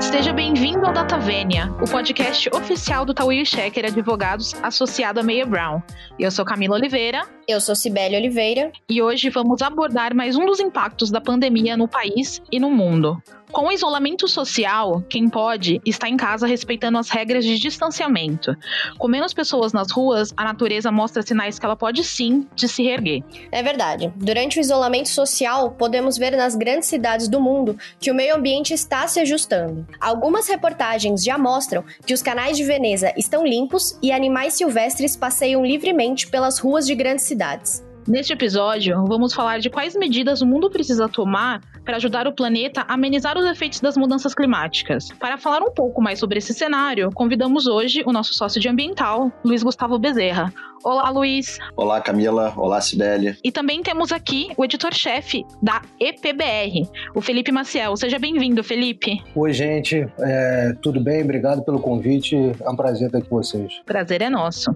Seja 0.00 0.32
bem-vindo 0.32 0.84
ao 0.86 0.92
Datavênia, 0.92 1.72
o 1.82 1.90
podcast 1.90 2.48
oficial 2.54 3.04
do 3.04 3.14
Tauí 3.14 3.44
Checker 3.44 3.86
Advogados 3.86 4.54
associado 4.62 5.20
a 5.20 5.22
Meia 5.22 5.46
Brown. 5.46 5.80
Eu 6.18 6.30
sou 6.30 6.44
Camila 6.44 6.76
Oliveira. 6.76 7.22
Eu 7.48 7.60
sou 7.60 7.74
Cibele 7.74 8.16
Oliveira. 8.16 8.72
E 8.88 9.02
hoje 9.02 9.30
vamos 9.30 9.62
abordar 9.62 10.14
mais 10.14 10.36
um 10.36 10.46
dos 10.46 10.60
impactos 10.60 11.10
da 11.10 11.20
pandemia 11.20 11.76
no 11.76 11.88
país 11.88 12.42
e 12.50 12.60
no 12.60 12.70
mundo. 12.70 13.20
Com 13.52 13.68
o 13.68 13.72
isolamento 13.72 14.26
social, 14.28 15.02
quem 15.08 15.28
pode 15.28 15.80
está 15.84 16.08
em 16.08 16.16
casa 16.16 16.46
respeitando 16.46 16.98
as 16.98 17.08
regras 17.08 17.44
de 17.44 17.58
distanciamento. 17.58 18.54
Com 18.98 19.08
menos 19.08 19.32
pessoas 19.32 19.72
nas 19.72 19.90
ruas, 19.90 20.32
a 20.36 20.44
natureza 20.44 20.90
mostra 20.92 21.22
sinais 21.22 21.58
que 21.58 21.64
ela 21.64 21.76
pode 21.76 22.02
sim 22.04 22.46
de 22.54 22.68
se 22.68 22.82
reerguer. 22.82 23.22
É 23.52 23.62
verdade. 23.62 24.12
Durante 24.16 24.58
o 24.58 24.60
isolamento 24.60 25.08
social, 25.08 25.70
podemos 25.70 26.18
ver 26.18 26.36
nas 26.36 26.56
grandes 26.56 26.88
cidades 26.88 27.28
do 27.28 27.40
mundo 27.40 27.78
que 28.00 28.10
o 28.10 28.14
meio 28.14 28.36
ambiente 28.36 28.74
está 28.74 29.06
se 29.06 29.20
ajustando. 29.20 29.86
Algumas 30.00 30.48
reportagens 30.48 31.22
já 31.22 31.38
mostram 31.38 31.84
que 32.04 32.14
os 32.14 32.22
canais 32.22 32.56
de 32.56 32.64
Veneza 32.64 33.12
estão 33.16 33.44
limpos 33.46 33.98
e 34.02 34.12
animais 34.12 34.54
silvestres 34.54 35.16
passeiam 35.16 35.64
livremente 35.64 36.26
pelas 36.26 36.58
ruas 36.58 36.86
de 36.86 36.94
grandes 36.94 37.24
cidades. 37.24 37.86
Neste 38.06 38.32
episódio, 38.32 39.04
vamos 39.04 39.34
falar 39.34 39.58
de 39.58 39.68
quais 39.68 39.96
medidas 39.96 40.40
o 40.40 40.46
mundo 40.46 40.70
precisa 40.70 41.08
tomar 41.08 41.60
para 41.84 41.96
ajudar 41.96 42.28
o 42.28 42.32
planeta 42.32 42.82
a 42.82 42.94
amenizar 42.94 43.36
os 43.36 43.44
efeitos 43.44 43.80
das 43.80 43.96
mudanças 43.96 44.32
climáticas. 44.32 45.08
Para 45.18 45.36
falar 45.36 45.60
um 45.60 45.72
pouco 45.72 46.00
mais 46.00 46.20
sobre 46.20 46.38
esse 46.38 46.54
cenário, 46.54 47.10
convidamos 47.12 47.66
hoje 47.66 48.04
o 48.06 48.12
nosso 48.12 48.32
sócio 48.32 48.60
de 48.60 48.68
ambiental, 48.68 49.32
Luiz 49.44 49.64
Gustavo 49.64 49.98
Bezerra. 49.98 50.52
Olá, 50.86 51.10
Luiz. 51.10 51.58
Olá, 51.74 52.00
Camila. 52.00 52.54
Olá, 52.56 52.80
Sibeli. 52.80 53.36
E 53.42 53.50
também 53.50 53.82
temos 53.82 54.12
aqui 54.12 54.50
o 54.56 54.64
editor-chefe 54.64 55.44
da 55.60 55.82
EPBR, 55.98 56.88
o 57.12 57.20
Felipe 57.20 57.50
Maciel. 57.50 57.96
Seja 57.96 58.20
bem-vindo, 58.20 58.62
Felipe. 58.62 59.20
Oi, 59.34 59.52
gente. 59.52 60.06
É, 60.20 60.76
tudo 60.80 61.00
bem? 61.00 61.24
Obrigado 61.24 61.64
pelo 61.64 61.80
convite. 61.80 62.36
É 62.36 62.70
um 62.70 62.76
prazer 62.76 63.06
estar 63.06 63.18
aqui 63.18 63.28
com 63.28 63.34
vocês. 63.34 63.82
Prazer 63.84 64.22
é 64.22 64.30
nosso. 64.30 64.70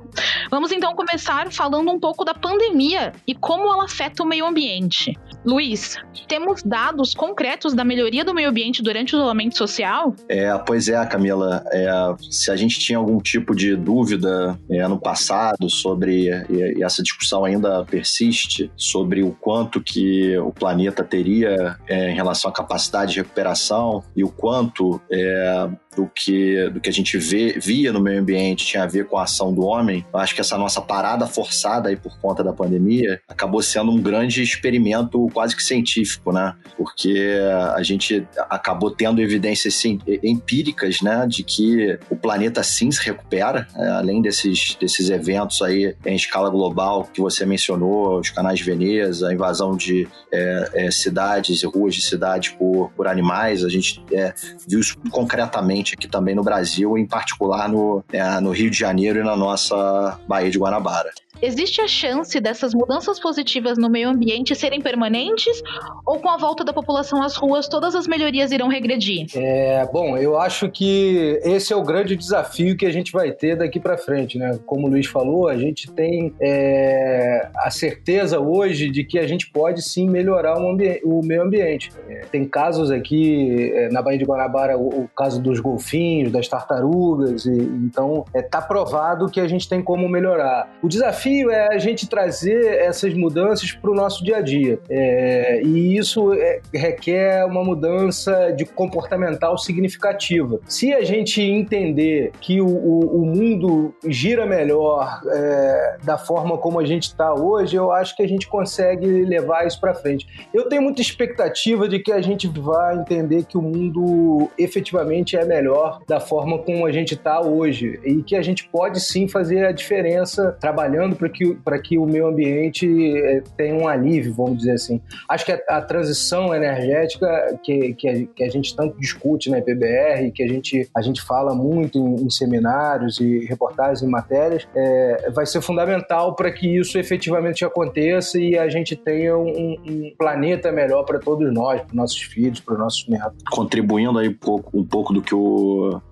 Vamos 0.50 0.72
então 0.72 0.96
começar 0.96 1.52
falando 1.52 1.92
um 1.92 2.00
pouco 2.00 2.24
da 2.24 2.34
pandemia 2.34 3.12
e 3.24 3.32
como 3.32 3.72
ela 3.72 3.84
afeta 3.84 4.24
o 4.24 4.26
meio 4.26 4.44
ambiente. 4.46 5.16
Luiz, 5.44 5.96
temos 6.28 6.62
dados 6.62 7.14
concretos 7.14 7.74
da 7.74 7.84
melhoria 7.84 8.24
do 8.24 8.34
meio 8.34 8.50
ambiente 8.50 8.82
durante 8.82 9.14
o 9.14 9.18
isolamento 9.18 9.56
social? 9.56 10.14
É, 10.28 10.56
pois 10.58 10.88
é, 10.88 11.04
Camila. 11.06 11.64
É, 11.72 11.90
se 12.30 12.50
a 12.50 12.56
gente 12.56 12.78
tinha 12.78 12.98
algum 12.98 13.18
tipo 13.18 13.54
de 13.54 13.74
dúvida 13.74 14.58
é, 14.70 14.86
no 14.86 14.98
passado 14.98 15.70
sobre, 15.70 16.28
e, 16.48 16.78
e, 16.78 16.84
essa 16.84 17.02
discussão 17.02 17.44
ainda 17.44 17.84
persiste, 17.84 18.70
sobre 18.76 19.22
o 19.22 19.32
quanto 19.32 19.80
que 19.80 20.36
o 20.38 20.52
planeta 20.52 21.02
teria 21.02 21.78
é, 21.88 22.10
em 22.10 22.14
relação 22.14 22.50
à 22.50 22.54
capacidade 22.54 23.12
de 23.12 23.20
recuperação 23.20 24.02
e 24.14 24.22
o 24.22 24.28
quanto 24.28 25.00
é, 25.10 25.68
do 25.96 26.10
que, 26.14 26.68
do 26.70 26.80
que 26.80 26.88
a 26.88 26.92
gente 26.92 27.18
vê, 27.18 27.58
via 27.58 27.92
no 27.92 28.00
meio 28.00 28.20
ambiente 28.20 28.64
tinha 28.64 28.84
a 28.84 28.86
ver 28.86 29.06
com 29.06 29.16
a 29.16 29.24
ação 29.24 29.52
do 29.52 29.62
homem, 29.62 30.04
eu 30.12 30.18
acho 30.18 30.34
que 30.34 30.40
essa 30.40 30.56
nossa 30.56 30.80
parada 30.80 31.26
forçada 31.26 31.88
aí 31.88 31.96
por 31.96 32.18
conta 32.18 32.44
da 32.44 32.52
pandemia 32.52 33.20
acabou 33.28 33.62
sendo 33.62 33.90
um 33.90 34.00
grande 34.00 34.42
experimento 34.42 35.28
quase 35.32 35.56
que 35.56 35.62
científico, 35.62 36.32
né? 36.32 36.54
Porque 36.76 37.30
a 37.74 37.82
gente 37.82 38.26
acabou 38.48 38.90
tendo 38.90 39.20
evidências 39.20 39.74
sim, 39.74 39.98
empíricas, 40.22 41.00
né, 41.00 41.26
de 41.26 41.42
que 41.42 41.98
o 42.08 42.16
planeta 42.16 42.62
sim 42.62 42.90
se 42.90 43.04
recupera, 43.04 43.66
né? 43.74 43.90
além 43.90 44.22
desses, 44.22 44.76
desses 44.80 45.10
eventos 45.10 45.60
aí 45.62 45.94
em 46.06 46.14
escala 46.14 46.50
global 46.50 47.08
que 47.12 47.20
você 47.20 47.44
mencionou, 47.44 48.18
os 48.18 48.30
canais 48.30 48.58
de 48.58 48.64
Veneza, 48.64 49.28
a 49.28 49.34
invasão 49.34 49.76
de 49.76 50.08
é, 50.32 50.70
é, 50.74 50.90
cidades 50.90 51.62
e 51.62 51.66
ruas 51.66 51.94
de 51.94 52.02
cidades 52.02 52.50
por, 52.50 52.90
por 52.96 53.08
animais, 53.08 53.64
a 53.64 53.68
gente 53.68 54.02
é, 54.12 54.32
viu 54.68 54.80
isso 54.80 54.96
concretamente 55.10 55.79
aqui 55.94 56.08
também 56.08 56.34
no 56.34 56.42
Brasil, 56.42 56.96
em 56.96 57.06
particular 57.06 57.68
no, 57.68 58.04
é, 58.12 58.40
no 58.40 58.50
Rio 58.50 58.70
de 58.70 58.78
Janeiro 58.78 59.20
e 59.20 59.22
na 59.22 59.36
nossa 59.36 60.18
Baía 60.26 60.50
de 60.50 60.58
Guanabara. 60.58 61.10
Existe 61.42 61.80
a 61.80 61.88
chance 61.88 62.38
dessas 62.38 62.74
mudanças 62.74 63.18
positivas 63.18 63.78
no 63.78 63.88
meio 63.88 64.10
ambiente 64.10 64.54
serem 64.54 64.80
permanentes 64.80 65.62
ou 66.04 66.18
com 66.18 66.28
a 66.28 66.36
volta 66.36 66.62
da 66.62 66.72
população 66.72 67.22
às 67.22 67.34
ruas 67.34 67.66
todas 67.66 67.94
as 67.94 68.06
melhorias 68.06 68.52
irão 68.52 68.68
regredir? 68.68 69.26
É, 69.34 69.88
bom, 69.90 70.18
eu 70.18 70.38
acho 70.38 70.70
que 70.70 71.40
esse 71.42 71.72
é 71.72 71.76
o 71.76 71.82
grande 71.82 72.14
desafio 72.14 72.76
que 72.76 72.84
a 72.84 72.92
gente 72.92 73.10
vai 73.10 73.32
ter 73.32 73.56
daqui 73.56 73.80
para 73.80 73.96
frente, 73.96 74.36
né? 74.36 74.58
Como 74.66 74.86
o 74.86 74.90
Luiz 74.90 75.06
falou, 75.06 75.48
a 75.48 75.56
gente 75.56 75.90
tem 75.90 76.34
é, 76.40 77.48
a 77.56 77.70
certeza 77.70 78.38
hoje 78.38 78.90
de 78.90 79.02
que 79.02 79.18
a 79.18 79.26
gente 79.26 79.50
pode 79.50 79.80
sim 79.82 80.08
melhorar 80.08 80.58
o, 80.58 80.76
o 81.04 81.24
meio 81.24 81.42
ambiente. 81.42 81.90
É, 82.08 82.20
tem 82.30 82.44
casos 82.46 82.90
aqui 82.90 83.72
é, 83.74 83.88
na 83.88 84.02
Baía 84.02 84.18
de 84.18 84.24
Guanabara, 84.24 84.76
o, 84.76 85.04
o, 85.04 85.08
caso 85.16 85.40
dos 85.40 85.58
golfinhos, 85.70 86.32
das 86.32 86.48
tartarugas, 86.48 87.46
e, 87.46 87.52
então 87.52 88.24
está 88.34 88.58
é, 88.58 88.62
provado 88.62 89.28
que 89.28 89.40
a 89.40 89.48
gente 89.48 89.68
tem 89.68 89.82
como 89.82 90.08
melhorar. 90.08 90.70
O 90.82 90.88
desafio 90.88 91.50
é 91.50 91.74
a 91.74 91.78
gente 91.78 92.08
trazer 92.08 92.80
essas 92.80 93.14
mudanças 93.14 93.72
para 93.72 93.90
o 93.90 93.94
nosso 93.94 94.24
dia 94.24 94.38
a 94.38 94.40
dia. 94.40 94.78
É, 94.88 95.62
e 95.62 95.96
isso 95.96 96.32
é, 96.34 96.60
requer 96.74 97.44
uma 97.44 97.64
mudança 97.64 98.52
de 98.52 98.64
comportamental 98.64 99.56
significativa. 99.58 100.58
Se 100.66 100.92
a 100.92 101.02
gente 101.02 101.40
entender 101.40 102.32
que 102.40 102.60
o, 102.60 102.66
o, 102.66 103.22
o 103.22 103.26
mundo 103.26 103.94
gira 104.06 104.46
melhor 104.46 105.20
é, 105.26 105.96
da 106.02 106.18
forma 106.18 106.58
como 106.58 106.80
a 106.80 106.84
gente 106.84 107.04
está 107.04 107.34
hoje, 107.34 107.76
eu 107.76 107.92
acho 107.92 108.16
que 108.16 108.22
a 108.22 108.28
gente 108.28 108.48
consegue 108.48 109.06
levar 109.24 109.66
isso 109.66 109.80
para 109.80 109.94
frente. 109.94 110.26
Eu 110.52 110.68
tenho 110.68 110.82
muita 110.82 111.00
expectativa 111.00 111.88
de 111.88 111.98
que 111.98 112.12
a 112.12 112.20
gente 112.20 112.48
vai 112.48 112.96
entender 112.96 113.44
que 113.44 113.56
o 113.56 113.62
mundo 113.62 114.50
efetivamente 114.58 115.36
é 115.36 115.44
melhor 115.44 115.59
da 116.06 116.20
forma 116.20 116.58
como 116.58 116.86
a 116.86 116.92
gente 116.92 117.14
está 117.14 117.40
hoje 117.40 118.00
e 118.04 118.22
que 118.22 118.36
a 118.36 118.42
gente 118.42 118.68
pode 118.68 119.00
sim 119.00 119.28
fazer 119.28 119.64
a 119.64 119.72
diferença 119.72 120.56
trabalhando 120.60 121.16
para 121.16 121.28
que, 121.28 121.56
que 121.84 121.98
o 121.98 122.06
meio 122.06 122.26
ambiente 122.26 122.86
eh, 122.86 123.42
tenha 123.56 123.74
um 123.74 123.88
alívio, 123.88 124.34
vamos 124.34 124.58
dizer 124.58 124.72
assim. 124.72 125.00
Acho 125.28 125.44
que 125.44 125.52
a, 125.52 125.60
a 125.68 125.82
transição 125.82 126.54
energética 126.54 127.58
que, 127.62 127.94
que 127.94 128.08
a, 128.08 128.26
que, 128.26 128.44
a, 128.44 128.48
gente 128.48 128.74
tanto 128.74 128.98
discute 128.98 129.50
na 129.50 129.58
IPBR, 129.58 130.30
que 130.32 130.42
a 130.42 130.48
gente, 130.48 130.88
a 130.96 131.02
gente 131.02 131.22
fala 131.22 131.54
muito 131.54 131.98
em, 131.98 132.26
em 132.26 132.30
seminários 132.30 133.20
e 133.20 133.44
reportagens 133.46 134.02
e 134.02 134.06
matérias, 134.06 134.66
é, 134.74 135.30
vai 135.30 135.46
ser 135.46 135.60
fundamental 135.60 136.34
para 136.34 136.50
que 136.50 136.78
isso 136.78 136.98
efetivamente 136.98 137.64
aconteça 137.64 138.38
e 138.38 138.56
a 138.58 138.68
gente 138.68 138.96
tenha 138.96 139.36
um, 139.36 139.76
um 139.86 140.12
planeta 140.18 140.70
melhor 140.70 141.04
para 141.04 141.18
todos 141.18 141.52
nós, 141.52 141.80
para 141.80 141.94
nossos 141.94 142.20
filhos, 142.22 142.60
para 142.60 142.74
os 142.74 142.80
nossos 142.80 143.08
netos. 143.08 143.42
Contribuindo 143.50 144.18
aí 144.18 144.28
um 144.28 144.34
pouco, 144.34 144.78
um 144.78 144.84
pouco 144.84 145.12
do 145.12 145.22
que 145.22 145.34
o 145.34 145.49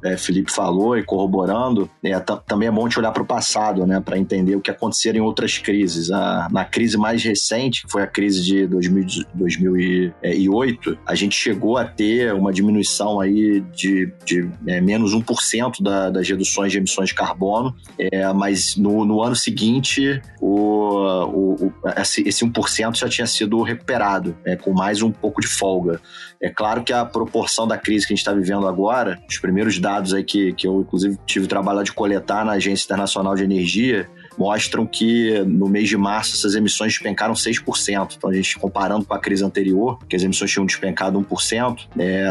é, 0.04 0.16
Felipe 0.16 0.50
falou 0.53 0.97
e 0.97 1.03
corroborando, 1.03 1.91
é, 2.03 2.19
também 2.47 2.69
é 2.69 2.71
bom 2.71 2.88
te 2.88 2.99
olhar 2.99 3.12
para 3.12 3.22
o 3.22 3.26
passado, 3.26 3.87
né, 3.87 4.00
para 4.00 4.19
entender 4.19 4.56
o 4.56 4.60
que 4.60 4.71
aconteceu 4.71 5.15
em 5.15 5.21
outras 5.21 5.59
crises. 5.59 6.10
A, 6.10 6.49
na 6.50 6.65
crise 6.65 6.97
mais 6.97 7.22
recente, 7.22 7.82
que 7.82 7.91
foi 7.91 8.03
a 8.03 8.06
crise 8.06 8.43
de 8.43 8.66
2000, 8.66 9.25
2008, 9.34 10.99
a 11.06 11.15
gente 11.15 11.37
chegou 11.37 11.76
a 11.76 11.84
ter 11.84 12.32
uma 12.34 12.53
diminuição 12.53 13.21
aí 13.21 13.60
de, 13.72 14.12
de 14.25 14.49
é, 14.66 14.81
menos 14.81 15.15
1% 15.15 15.82
da, 15.82 16.10
das 16.10 16.28
reduções 16.28 16.72
de 16.72 16.78
emissões 16.78 17.09
de 17.09 17.15
carbono, 17.15 17.75
é, 17.99 18.32
mas 18.32 18.76
no, 18.76 19.05
no 19.05 19.22
ano 19.22 19.37
seguinte 19.37 20.20
o, 20.41 20.99
o, 21.25 21.66
o, 21.66 21.72
esse, 21.97 22.26
esse 22.26 22.44
1% 22.44 22.97
já 22.97 23.09
tinha 23.09 23.26
sido 23.26 23.62
recuperado, 23.62 24.37
é, 24.44 24.56
com 24.56 24.72
mais 24.72 25.03
um 25.03 25.10
pouco 25.10 25.41
de 25.41 25.47
folga. 25.47 26.00
É 26.41 26.49
claro 26.49 26.84
que 26.84 26.93
a 26.93 27.05
proporção 27.05 27.66
da 27.66 27.76
crise 27.76 28.06
que 28.06 28.12
a 28.12 28.16
gente 28.16 28.25
está 28.25 28.32
vivendo 28.32 28.66
agora, 28.66 29.20
os 29.28 29.39
primeiros 29.39 29.78
dados 29.78 30.15
aí 30.15 30.25
que, 30.25 30.53
que 30.55 30.66
eu, 30.66 30.81
inclusive, 30.81 31.19
tive 31.27 31.44
o 31.44 31.49
trabalho 31.49 31.83
de 31.84 31.93
coletar 31.93 32.44
na 32.44 32.53
Agência 32.53 32.84
Internacional 32.84 33.34
de 33.34 33.44
Energia, 33.44 34.09
mostram 34.38 34.87
que 34.87 35.41
no 35.41 35.69
mês 35.69 35.88
de 35.88 35.97
março 35.97 36.37
essas 36.37 36.54
emissões 36.54 36.93
despencaram 36.93 37.34
6%. 37.34 38.15
Então, 38.16 38.31
a 38.31 38.32
gente 38.32 38.59
comparando 38.59 39.04
com 39.04 39.15
a 39.15 39.19
crise 39.19 39.44
anterior, 39.44 39.99
que 40.09 40.16
as 40.16 40.22
emissões 40.22 40.50
tinham 40.50 40.66
despencado 40.66 41.20
1%, 41.20 41.88
é, 41.99 42.26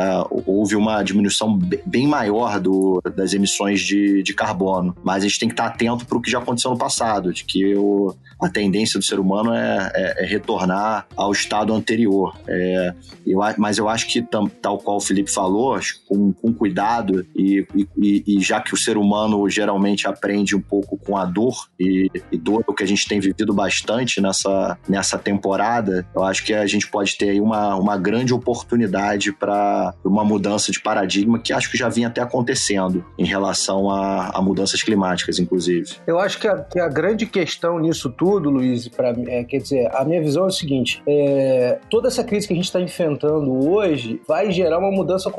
houve 0.46 0.76
uma 0.76 1.04
diminuição 1.04 1.58
bem 1.86 2.08
maior 2.08 2.60
do, 2.60 3.02
das 3.16 3.34
emissões 3.34 3.82
de, 3.82 4.24
de 4.24 4.34
carbono. 4.34 4.96
Mas 5.04 5.24
a 5.24 5.28
gente 5.28 5.40
tem 5.40 5.50
que 5.50 5.54
estar 5.54 5.68
atento 5.68 6.06
para 6.06 6.18
o 6.18 6.22
que 6.22 6.32
já 6.32 6.40
aconteceu 6.40 6.72
no 6.72 6.78
passado, 6.78 7.34
de 7.34 7.44
que 7.44 7.76
o, 7.76 8.16
a 8.40 8.50
tendência 8.50 9.00
do 9.00 9.06
ser 9.06 9.20
humano 9.20 9.54
é, 9.54 9.92
é, 9.94 10.24
é 10.24 10.26
retornar 10.26 11.08
ao 11.16 11.32
estado 11.32 11.74
anterior. 11.74 12.38
É, 12.48 12.94
eu, 13.26 13.40
mas 13.58 13.78
eu 13.78 13.90
acho 13.90 14.08
que, 14.08 14.22
tal 14.22 14.78
qual 14.78 14.98
o 14.98 15.02
Felipe 15.02 15.32
falou, 15.32 15.78
com, 16.08 16.32
com 16.32 16.54
cuidado, 16.54 17.26
e, 17.36 17.66
e, 17.98 18.24
e 18.26 18.42
já 18.42 18.62
que 18.62 18.74
o 18.74 18.78
ser 18.78 18.98
humano 18.98 19.50
geralmente 19.50 20.08
aprende 20.08 20.56
um 20.56 20.62
pouco 20.62 20.98
com 20.98 21.18
a 21.18 21.26
dor 21.26 21.68
e 21.80 21.97
e, 22.32 22.38
dor, 22.38 22.64
o 22.68 22.74
que 22.74 22.84
a 22.84 22.88
gente 22.88 23.08
tem 23.08 23.20
vivido 23.20 23.54
bastante 23.54 24.22
nessa, 24.22 24.78
nessa 24.88 25.18
temporada, 25.18 26.06
eu 26.16 26.24
acho 26.24 26.44
que 26.46 26.54
a 26.54 26.66
gente 26.66 26.88
pode 26.90 27.18
ter 27.18 27.30
aí 27.30 27.42
uma, 27.42 27.76
uma 27.76 27.98
grande 27.98 28.34
oportunidade 28.34 29.32
para 29.32 29.94
uma 30.04 30.24
mudança 30.24 30.72
de 30.72 30.80
paradigma 30.80 31.40
que 31.40 31.54
acho 31.54 31.72
que 31.72 31.78
já 31.78 31.90
vinha 31.90 32.08
até 32.08 32.22
acontecendo 32.22 33.06
em 33.18 33.26
relação 33.26 33.90
a, 33.90 34.30
a 34.34 34.42
mudanças 34.42 34.82
climáticas, 34.82 35.40
inclusive. 35.40 35.96
Eu 36.06 36.20
acho 36.20 36.40
que 36.40 36.48
a, 36.48 36.58
que 36.58 36.80
a 36.80 36.88
grande 36.88 37.26
questão 37.26 37.80
nisso 37.80 38.10
tudo, 38.10 38.50
Luiz, 38.50 38.88
para 38.88 39.14
é, 39.28 39.44
quer 39.44 39.58
dizer, 39.58 39.90
a 39.94 40.04
minha 40.04 40.22
visão 40.22 40.46
é 40.46 40.48
o 40.48 40.52
seguinte: 40.52 41.02
é, 41.08 41.80
toda 41.90 42.08
essa 42.08 42.24
crise 42.24 42.48
que 42.48 42.54
a 42.54 42.56
gente 42.56 42.66
está 42.66 42.80
enfrentando 42.80 43.70
hoje 43.70 44.22
vai 44.28 44.52
gerar 44.52 44.80
uma 44.80 44.92
mudança 44.92 45.32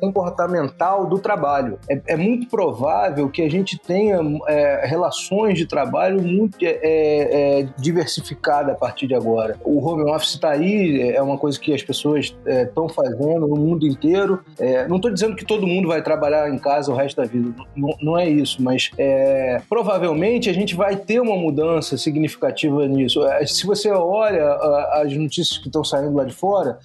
comportamental 0.00 1.06
do 1.06 1.18
trabalho. 1.18 1.78
É, 1.88 2.00
é 2.08 2.16
muito 2.16 2.48
provável 2.48 3.28
que 3.28 3.42
a 3.42 3.50
gente 3.50 3.78
tenha 3.78 4.18
é, 4.48 4.86
relações 4.86 5.58
de 5.58 5.66
trabalho 5.66 6.05
muito 6.14 6.56
é, 6.62 6.78
é, 6.82 7.68
diversificadas 7.78 8.74
a 8.74 8.76
partir 8.76 9.06
de 9.06 9.14
agora. 9.14 9.56
O 9.64 9.84
home 9.84 10.10
office 10.10 10.34
está 10.34 10.50
aí, 10.50 11.10
é 11.10 11.22
uma 11.22 11.38
coisa 11.38 11.58
que 11.58 11.72
as 11.72 11.82
pessoas 11.82 12.36
estão 12.46 12.88
fazendo 12.88 13.46
no 13.46 13.56
mundo 13.56 13.86
inteiro. 13.86 14.40
não 14.88 14.96
estou 14.96 15.12
dizendo 15.12 15.36
que 15.36 15.44
todo 15.44 15.66
mundo 15.66 15.88
vai 15.88 16.02
trabalhar 16.02 16.48
em 16.50 16.58
casa 16.58 16.92
o 16.92 16.94
resto 16.94 17.16
da 17.16 17.24
vida, 17.24 17.52
não, 17.74 17.96
não 18.00 18.18
é 18.18 18.28
isso, 18.28 18.62
mas 18.62 18.90
provavelmente 19.68 20.48
a 20.48 20.52
gente 20.52 20.74
vai 20.74 20.96
ter 20.96 21.20
uma 21.20 21.36
mudança 21.36 21.96
significativa 21.96 22.86
nisso. 22.86 23.20
Se 23.46 23.66
você 23.66 23.90
olha 23.90 24.44
as 24.92 25.14
notícias 25.16 25.58
que 25.58 25.68
estão 25.68 25.84
saindo 25.84 26.14
lá 26.14 26.24
de 26.24 26.34
fora, 26.34 26.78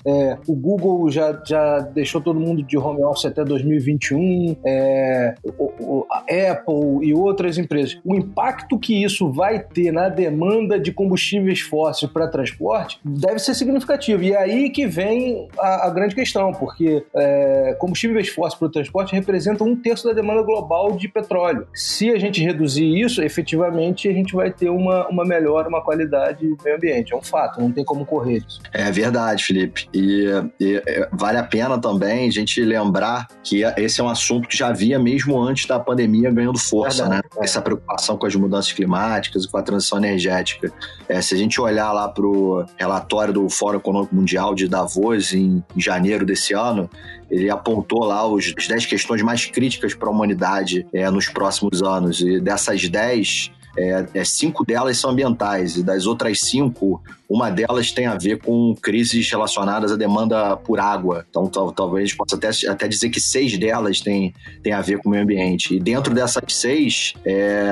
o 0.47 0.56
Google 0.56 1.09
já, 1.09 1.41
já 1.45 1.79
deixou 1.79 2.21
todo 2.21 2.39
mundo 2.39 2.63
de 2.63 2.77
home 2.77 3.03
office 3.03 3.25
até 3.25 3.44
2021, 3.44 4.56
é, 4.65 5.35
o, 5.57 5.63
o, 5.79 6.07
a 6.09 6.19
Apple 6.51 7.07
e 7.07 7.13
outras 7.13 7.57
empresas. 7.57 8.00
O 8.03 8.15
impacto 8.15 8.77
que 8.79 9.03
isso 9.03 9.10
vai 9.19 9.59
ter 9.59 9.91
na 9.91 10.09
demanda 10.09 10.79
de 10.79 10.91
combustíveis 10.91 11.61
fósseis 11.61 12.11
para 12.11 12.27
transporte 12.27 12.99
deve 13.03 13.39
ser 13.39 13.53
significativo. 13.53 14.23
E 14.23 14.33
é 14.33 14.37
aí 14.37 14.69
que 14.69 14.85
vem 14.85 15.47
a, 15.59 15.87
a 15.87 15.89
grande 15.89 16.15
questão, 16.15 16.51
porque 16.53 17.03
é, 17.15 17.75
combustíveis 17.79 18.29
fósseis 18.29 18.55
para 18.55 18.67
o 18.67 18.71
transporte 18.71 19.13
representam 19.13 19.67
um 19.67 19.75
terço 19.75 20.07
da 20.07 20.13
demanda 20.13 20.41
global 20.41 20.91
de 20.93 21.07
petróleo. 21.07 21.67
Se 21.73 22.09
a 22.11 22.19
gente 22.19 22.41
reduzir 22.41 22.85
isso, 22.85 23.21
efetivamente 23.21 24.07
a 24.07 24.13
gente 24.13 24.33
vai 24.33 24.51
ter 24.51 24.69
uma, 24.69 25.07
uma 25.07 25.25
melhora, 25.25 25.67
uma 25.67 25.81
qualidade 25.81 26.47
do 26.47 26.57
meio 26.63 26.75
ambiente. 26.75 27.13
É 27.13 27.15
um 27.15 27.21
fato, 27.21 27.59
não 27.59 27.71
tem 27.71 27.83
como 27.83 28.05
correr 28.05 28.41
disso. 28.41 28.61
É 28.73 28.91
verdade, 28.91 29.43
Felipe. 29.43 29.87
E, 29.93 30.25
e 30.59 30.81
vale 31.11 31.37
a 31.37 31.43
pena 31.43 31.79
também 31.79 32.27
a 32.27 32.31
gente 32.31 32.61
lembrar 32.63 33.27
que 33.43 33.63
esse 33.77 33.99
é 34.01 34.03
um 34.03 34.09
assunto 34.09 34.47
que 34.47 34.57
já 34.57 34.67
havia 34.67 34.99
mesmo 34.99 35.39
antes 35.39 35.65
da 35.65 35.79
pandemia 35.79 36.31
ganhando 36.31 36.59
força, 36.59 37.03
verdade, 37.03 37.27
né? 37.35 37.41
É. 37.41 37.45
Essa 37.45 37.61
preocupação 37.61 38.17
com 38.17 38.25
as 38.25 38.35
mudanças 38.35 38.71
climáticas 38.71 39.00
e 39.01 39.48
com 39.48 39.57
a 39.57 39.62
transição 39.62 39.98
energética. 39.98 40.71
É, 41.07 41.21
se 41.21 41.33
a 41.33 41.38
gente 41.38 41.59
olhar 41.59 41.92
lá 41.92 42.07
para 42.07 42.25
o 42.25 42.65
relatório 42.77 43.33
do 43.33 43.50
Fórum 43.50 43.77
Econômico 43.77 44.15
Mundial 44.15 44.53
de 44.53 44.68
Davos 44.68 45.33
em, 45.33 45.63
em 45.75 45.81
janeiro 45.81 46.25
desse 46.25 46.53
ano, 46.53 46.89
ele 47.30 47.50
apontou 47.50 48.03
lá 48.03 48.27
os, 48.27 48.53
as 48.57 48.68
10 48.68 48.86
questões 48.86 49.21
mais 49.21 49.45
críticas 49.45 49.94
para 49.94 50.07
a 50.09 50.12
humanidade 50.12 50.86
é, 50.94 51.09
nos 51.09 51.27
próximos 51.30 51.81
anos. 51.81 52.21
E 52.21 52.39
dessas 52.39 52.88
10, 52.88 53.51
é, 53.77 54.06
é, 54.13 54.24
cinco 54.25 54.65
delas 54.65 54.98
são 54.98 55.12
ambientais 55.12 55.77
e 55.77 55.83
das 55.83 56.06
outras 56.06 56.39
cinco, 56.42 57.01
uma 57.31 57.50
delas 57.50 57.94
tem 57.94 58.07
a 58.07 58.18
ver 58.18 58.39
com 58.39 58.75
crises 58.75 59.31
relacionadas 59.31 59.94
à 59.94 59.95
demanda 59.95 60.57
por 60.57 60.81
água. 60.81 61.25
Então, 61.30 61.48
tal, 61.48 61.72
talvez 61.72 62.13
possa 62.13 62.36
até, 62.36 62.50
até 62.68 62.89
dizer 62.89 63.10
que 63.10 63.22
seis 63.22 63.57
delas 63.57 64.01
têm, 64.01 64.33
têm 64.62 64.74
a 64.74 64.81
ver 64.81 64.98
com 64.98 65.07
o 65.07 65.12
meio 65.12 65.24
ambiente. 65.24 65.74
E 65.74 65.80
dentro 65.80 66.13
dessas 66.13 66.44
seis, 66.50 67.13
é, 67.24 67.69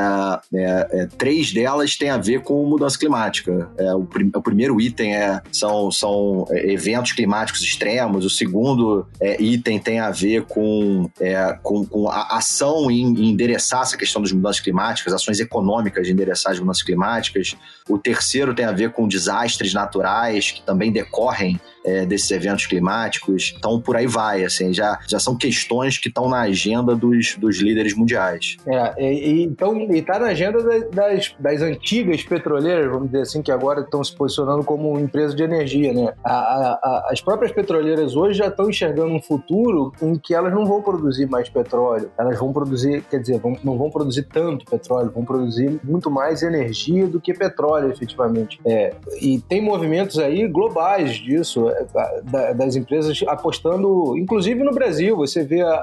é, 0.54 0.88
é 0.92 1.06
três 1.18 1.52
delas 1.52 1.98
têm 1.98 2.10
a 2.10 2.18
ver 2.18 2.42
com 2.42 2.66
mudança 2.66 2.98
climática. 2.98 3.70
É, 3.78 3.94
o, 3.94 4.06
prim, 4.06 4.32
o, 4.34 4.42
primeiro 4.42 4.80
item 4.80 5.14
é, 5.14 5.42
são, 5.52 5.92
são 5.92 6.46
eventos 6.52 7.12
climáticos 7.12 7.62
extremos, 7.62 8.24
o 8.24 8.30
segundo 8.30 9.06
item 9.40 9.78
tem 9.78 10.00
a 10.00 10.10
ver 10.10 10.44
com, 10.44 11.10
com, 11.62 11.86
com 11.86 12.10
a 12.10 12.38
ação 12.38 12.90
em, 12.90 13.02
em 13.02 13.30
endereçar 13.32 13.82
essa 13.82 13.98
questão 13.98 14.22
das 14.22 14.32
mudanças 14.32 14.62
climáticas, 14.62 15.12
ações 15.12 15.42
econômicas 15.42 16.08
de 16.08 16.14
endereçar 16.14 16.54
as 16.54 16.60
mudanças 16.60 16.84
climáticas. 16.84 17.58
O 17.90 17.98
terceiro 17.98 18.54
tem 18.54 18.66
a 18.66 18.72
ver 18.72 18.92
com 18.92 19.08
desastres 19.52 19.74
naturais 19.74 20.52
que 20.52 20.62
também 20.62 20.92
decorrem 20.92 21.60
é, 21.84 22.06
desses 22.06 22.30
eventos 22.32 22.66
climáticos. 22.66 23.54
Então, 23.58 23.80
por 23.80 23.96
aí 23.96 24.08
vai, 24.08 24.44
assim, 24.44 24.74
já, 24.74 25.00
já 25.08 25.20
são 25.20 25.36
questões 25.36 25.98
que 25.98 26.10
estão 26.10 26.30
na 26.30 26.42
agenda 26.42 26.96
dos, 26.96 27.36
dos 27.38 27.60
líderes 27.60 27.96
mundiais. 27.96 28.58
É, 28.66 29.14
e, 29.14 29.44
então, 29.44 29.80
e 29.92 30.02
tá 30.02 30.20
na 30.20 30.28
agenda 30.28 30.62
das, 30.90 31.34
das 31.40 31.62
antigas 31.62 32.24
petroleiras, 32.24 32.92
vamos 32.92 33.08
dizer 33.08 33.22
assim, 33.22 33.42
que 33.42 33.52
agora 33.52 33.82
estão 33.82 34.04
se 34.04 34.16
posicionando 34.16 34.64
como 34.64 35.00
empresa 35.00 35.36
de 35.36 35.44
energia, 35.44 35.94
né? 35.94 36.14
A, 36.24 36.32
a, 36.32 37.08
as 37.12 37.22
próprias 37.22 37.52
petroleiras 37.52 38.16
hoje 38.16 38.38
já 38.40 38.48
estão 38.48 38.70
enxergando 38.70 39.14
um 39.14 39.22
futuro 39.22 39.94
em 40.02 40.16
que 40.18 40.34
elas 40.34 40.54
não 40.54 40.66
vão 40.66 40.82
produzir 40.82 41.28
mais 41.28 41.50
petróleo, 41.50 42.12
elas 42.18 42.38
vão 42.38 42.52
produzir, 42.52 43.04
quer 43.10 43.20
dizer, 43.20 43.40
vão, 43.40 43.58
não 43.64 43.78
vão 43.78 43.90
produzir 43.90 44.24
tanto 44.24 44.66
petróleo, 44.66 45.12
vão 45.14 45.24
produzir 45.24 45.80
muito 45.84 46.10
mais 46.10 46.44
energia 46.44 47.08
do 47.08 47.20
que 47.20 47.34
petróleo, 47.34 47.92
efetivamente. 47.92 48.60
É, 48.66 48.94
e 49.22 49.40
tem 49.40 49.62
movimentos 49.62 50.20
aí 50.20 50.48
globais 50.48 51.16
disso, 51.16 51.69
das 52.56 52.76
empresas 52.76 53.20
apostando, 53.28 54.18
inclusive 54.18 54.64
no 54.64 54.72
Brasil. 54.72 55.16
Você 55.18 55.44
vê 55.44 55.62
a, 55.62 55.74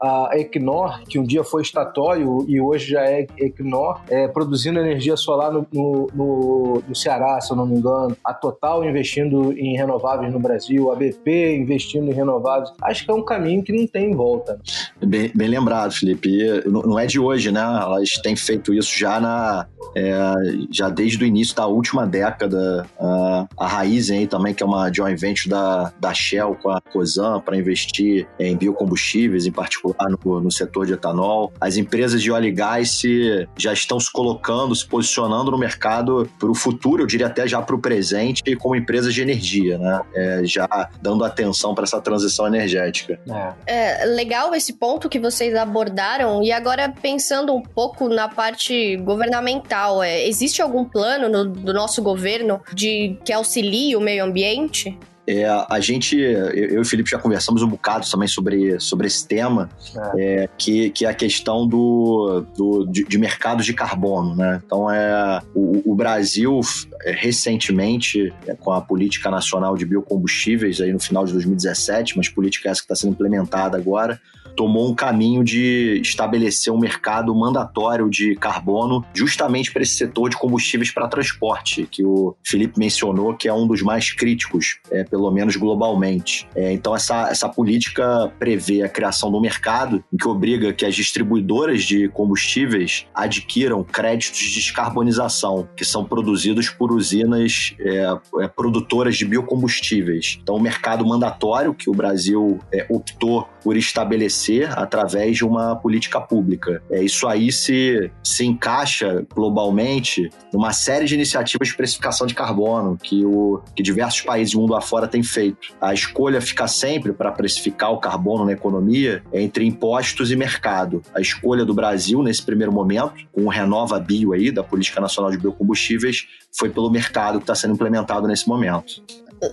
a, 0.00 0.28
a 0.32 0.38
Equinor, 0.38 1.02
que 1.04 1.18
um 1.18 1.24
dia 1.24 1.44
foi 1.44 1.62
estatório 1.62 2.44
e 2.48 2.60
hoje 2.60 2.90
já 2.90 3.02
é 3.02 3.26
Equinor, 3.38 4.00
é, 4.08 4.28
produzindo 4.28 4.78
energia 4.78 5.16
solar 5.16 5.52
no, 5.52 5.66
no, 5.72 6.82
no, 6.86 6.94
Ceará, 6.94 7.40
se 7.40 7.52
eu 7.52 7.56
não 7.56 7.66
me 7.66 7.76
engano. 7.76 8.16
A 8.24 8.32
Total 8.32 8.84
investindo 8.84 9.52
em 9.52 9.76
renováveis 9.76 10.32
no 10.32 10.38
Brasil, 10.38 10.90
a 10.92 10.96
BP 10.96 11.56
investindo 11.56 12.10
em 12.10 12.14
renováveis. 12.14 12.70
Acho 12.82 13.04
que 13.04 13.10
é 13.10 13.14
um 13.14 13.24
caminho 13.24 13.62
que 13.62 13.72
não 13.72 13.86
tem 13.86 14.14
volta. 14.14 14.58
Bem, 15.04 15.30
bem 15.34 15.48
lembrado, 15.48 15.92
Felipe. 15.92 16.28
E 16.28 16.68
não 16.68 16.98
é 16.98 17.06
de 17.06 17.18
hoje, 17.18 17.50
né? 17.50 17.60
Elas 17.60 18.10
têm 18.22 18.36
feito 18.36 18.74
isso 18.74 18.96
já 18.98 19.20
na 19.20 19.66
é, 19.94 20.34
já 20.70 20.88
desde 20.88 21.22
o 21.22 21.26
início 21.26 21.54
da 21.54 21.66
última 21.66 22.06
década. 22.06 22.86
A, 22.98 23.46
a 23.56 23.66
Raizen 23.66 24.26
também, 24.26 24.54
que 24.54 24.62
é 24.62 24.66
uma 24.66 24.92
joint 24.92 25.18
venture 25.24 25.48
da, 25.48 25.92
da 25.98 26.12
Shell 26.12 26.56
com 26.62 26.70
a 26.70 26.80
Cosan 26.80 27.40
para 27.40 27.56
investir 27.56 28.26
em 28.38 28.56
biocombustíveis, 28.56 29.46
em 29.46 29.52
particular 29.52 30.10
no, 30.10 30.40
no 30.40 30.52
setor 30.52 30.86
de 30.86 30.92
etanol. 30.92 31.52
As 31.60 31.76
empresas 31.76 32.22
de 32.22 32.30
óleo 32.30 32.48
e 32.48 32.52
gás 32.52 32.90
se, 32.90 33.48
já 33.56 33.72
estão 33.72 33.98
se 33.98 34.12
colocando, 34.12 34.74
se 34.74 34.86
posicionando 34.86 35.50
no 35.50 35.58
mercado 35.58 36.28
para 36.38 36.50
o 36.50 36.54
futuro, 36.54 37.02
eu 37.02 37.06
diria 37.06 37.26
até 37.26 37.48
já 37.48 37.62
para 37.62 37.74
o 37.74 37.78
presente, 37.78 38.56
como 38.56 38.76
empresas 38.76 39.14
de 39.14 39.22
energia, 39.22 39.78
né? 39.78 40.00
É, 40.14 40.42
já 40.44 40.68
dando 41.00 41.24
atenção 41.24 41.74
para 41.74 41.84
essa 41.84 42.00
transição 42.00 42.46
energética. 42.46 43.18
É. 43.66 44.02
é 44.02 44.04
legal 44.04 44.54
esse 44.54 44.74
ponto 44.74 45.08
que 45.08 45.18
vocês 45.18 45.54
abordaram 45.54 46.42
e 46.42 46.52
agora 46.52 46.92
pensando 47.00 47.54
um 47.54 47.62
pouco 47.62 48.08
na 48.08 48.28
parte 48.28 48.96
governamental, 48.98 50.02
é, 50.02 50.26
existe 50.26 50.60
algum 50.60 50.84
plano 50.84 51.28
no, 51.28 51.44
do 51.48 51.72
nosso 51.72 52.02
governo 52.02 52.60
de 52.72 53.16
que 53.24 53.32
auxilie 53.32 53.96
o 53.96 54.00
meio 54.00 54.24
ambiente? 54.24 54.98
É, 55.26 55.46
a 55.46 55.80
gente, 55.80 56.16
eu 56.18 56.74
e 56.74 56.78
o 56.78 56.84
Felipe 56.84 57.10
já 57.10 57.18
conversamos 57.18 57.62
um 57.62 57.68
bocado 57.68 58.08
também 58.10 58.28
sobre, 58.28 58.78
sobre 58.78 59.06
esse 59.06 59.26
tema, 59.26 59.70
é. 60.16 60.44
É, 60.44 60.48
que, 60.58 60.90
que 60.90 61.06
é 61.06 61.08
a 61.08 61.14
questão 61.14 61.66
do, 61.66 62.44
do, 62.56 62.84
de, 62.86 63.04
de 63.04 63.18
mercados 63.18 63.64
de 63.64 63.72
carbono. 63.72 64.36
Né? 64.36 64.60
Então, 64.64 64.90
é, 64.90 65.40
o, 65.54 65.92
o 65.92 65.94
Brasil, 65.94 66.60
é, 67.02 67.12
recentemente, 67.12 68.32
é, 68.46 68.54
com 68.54 68.72
a 68.72 68.80
Política 68.80 69.30
Nacional 69.30 69.76
de 69.76 69.86
Biocombustíveis, 69.86 70.80
aí 70.80 70.92
no 70.92 71.00
final 71.00 71.24
de 71.24 71.32
2017, 71.32 72.16
mas 72.16 72.28
política 72.28 72.68
essa 72.68 72.80
que 72.80 72.84
está 72.84 72.94
sendo 72.94 73.12
implementada 73.12 73.78
agora, 73.78 74.20
tomou 74.56 74.88
um 74.88 74.94
caminho 74.94 75.42
de 75.44 76.00
estabelecer 76.02 76.72
um 76.72 76.78
mercado 76.78 77.34
mandatório 77.34 78.08
de 78.08 78.34
carbono 78.36 79.04
justamente 79.14 79.72
para 79.72 79.82
esse 79.82 79.94
setor 79.94 80.30
de 80.30 80.36
combustíveis 80.36 80.90
para 80.90 81.08
transporte, 81.08 81.86
que 81.90 82.04
o 82.04 82.36
Felipe 82.44 82.78
mencionou 82.78 83.34
que 83.34 83.48
é 83.48 83.52
um 83.52 83.66
dos 83.66 83.82
mais 83.82 84.12
críticos, 84.12 84.78
é, 84.90 85.04
pelo 85.04 85.30
menos 85.30 85.56
globalmente. 85.56 86.46
É, 86.54 86.72
então, 86.72 86.94
essa, 86.94 87.28
essa 87.30 87.48
política 87.48 88.32
prevê 88.38 88.82
a 88.82 88.88
criação 88.88 89.30
do 89.30 89.40
mercado 89.40 90.04
que 90.18 90.28
obriga 90.28 90.72
que 90.72 90.84
as 90.84 90.94
distribuidoras 90.94 91.82
de 91.82 92.08
combustíveis 92.08 93.06
adquiram 93.14 93.82
créditos 93.82 94.38
de 94.40 94.54
descarbonização, 94.54 95.68
que 95.76 95.84
são 95.84 96.04
produzidos 96.04 96.68
por 96.68 96.92
usinas 96.92 97.74
é, 97.80 98.18
é 98.42 98.48
produtoras 98.48 99.16
de 99.16 99.24
biocombustíveis. 99.24 100.38
Então, 100.42 100.56
o 100.56 100.60
mercado 100.60 101.06
mandatório 101.06 101.74
que 101.74 101.90
o 101.90 101.94
Brasil 101.94 102.58
é, 102.72 102.86
optou 102.88 103.48
por 103.62 103.76
estabelecer 103.76 104.43
acontecer 104.44 104.68
através 104.78 105.36
de 105.36 105.44
uma 105.44 105.76
política 105.76 106.20
pública. 106.20 106.82
É, 106.90 107.02
isso 107.02 107.26
aí 107.26 107.50
se, 107.50 108.10
se 108.22 108.44
encaixa 108.44 109.24
globalmente 109.34 110.30
numa 110.52 110.72
série 110.72 111.06
de 111.06 111.14
iniciativas 111.14 111.68
de 111.68 111.76
precificação 111.76 112.26
de 112.26 112.34
carbono 112.34 112.98
que, 113.02 113.24
o, 113.24 113.60
que 113.74 113.82
diversos 113.82 114.20
países 114.20 114.54
do 114.54 114.60
mundo 114.60 114.74
afora 114.74 115.08
têm 115.08 115.22
feito. 115.22 115.74
A 115.80 115.94
escolha 115.94 116.40
fica 116.40 116.66
sempre 116.66 117.12
para 117.12 117.32
precificar 117.32 117.92
o 117.92 117.98
carbono 117.98 118.44
na 118.44 118.52
economia 118.52 119.22
entre 119.32 119.64
impostos 119.64 120.30
e 120.30 120.36
mercado. 120.36 121.02
A 121.14 121.20
escolha 121.20 121.64
do 121.64 121.74
Brasil, 121.74 122.22
nesse 122.22 122.42
primeiro 122.42 122.72
momento, 122.72 123.14
com 123.32 123.44
o 123.44 123.48
Renova 123.48 123.98
Bio 123.98 124.32
aí, 124.32 124.50
da 124.50 124.62
Política 124.62 125.00
Nacional 125.00 125.30
de 125.30 125.38
Biocombustíveis, 125.38 126.26
foi 126.52 126.70
pelo 126.70 126.90
mercado 126.90 127.38
que 127.38 127.44
está 127.44 127.54
sendo 127.54 127.74
implementado 127.74 128.28
nesse 128.28 128.48
momento 128.48 129.02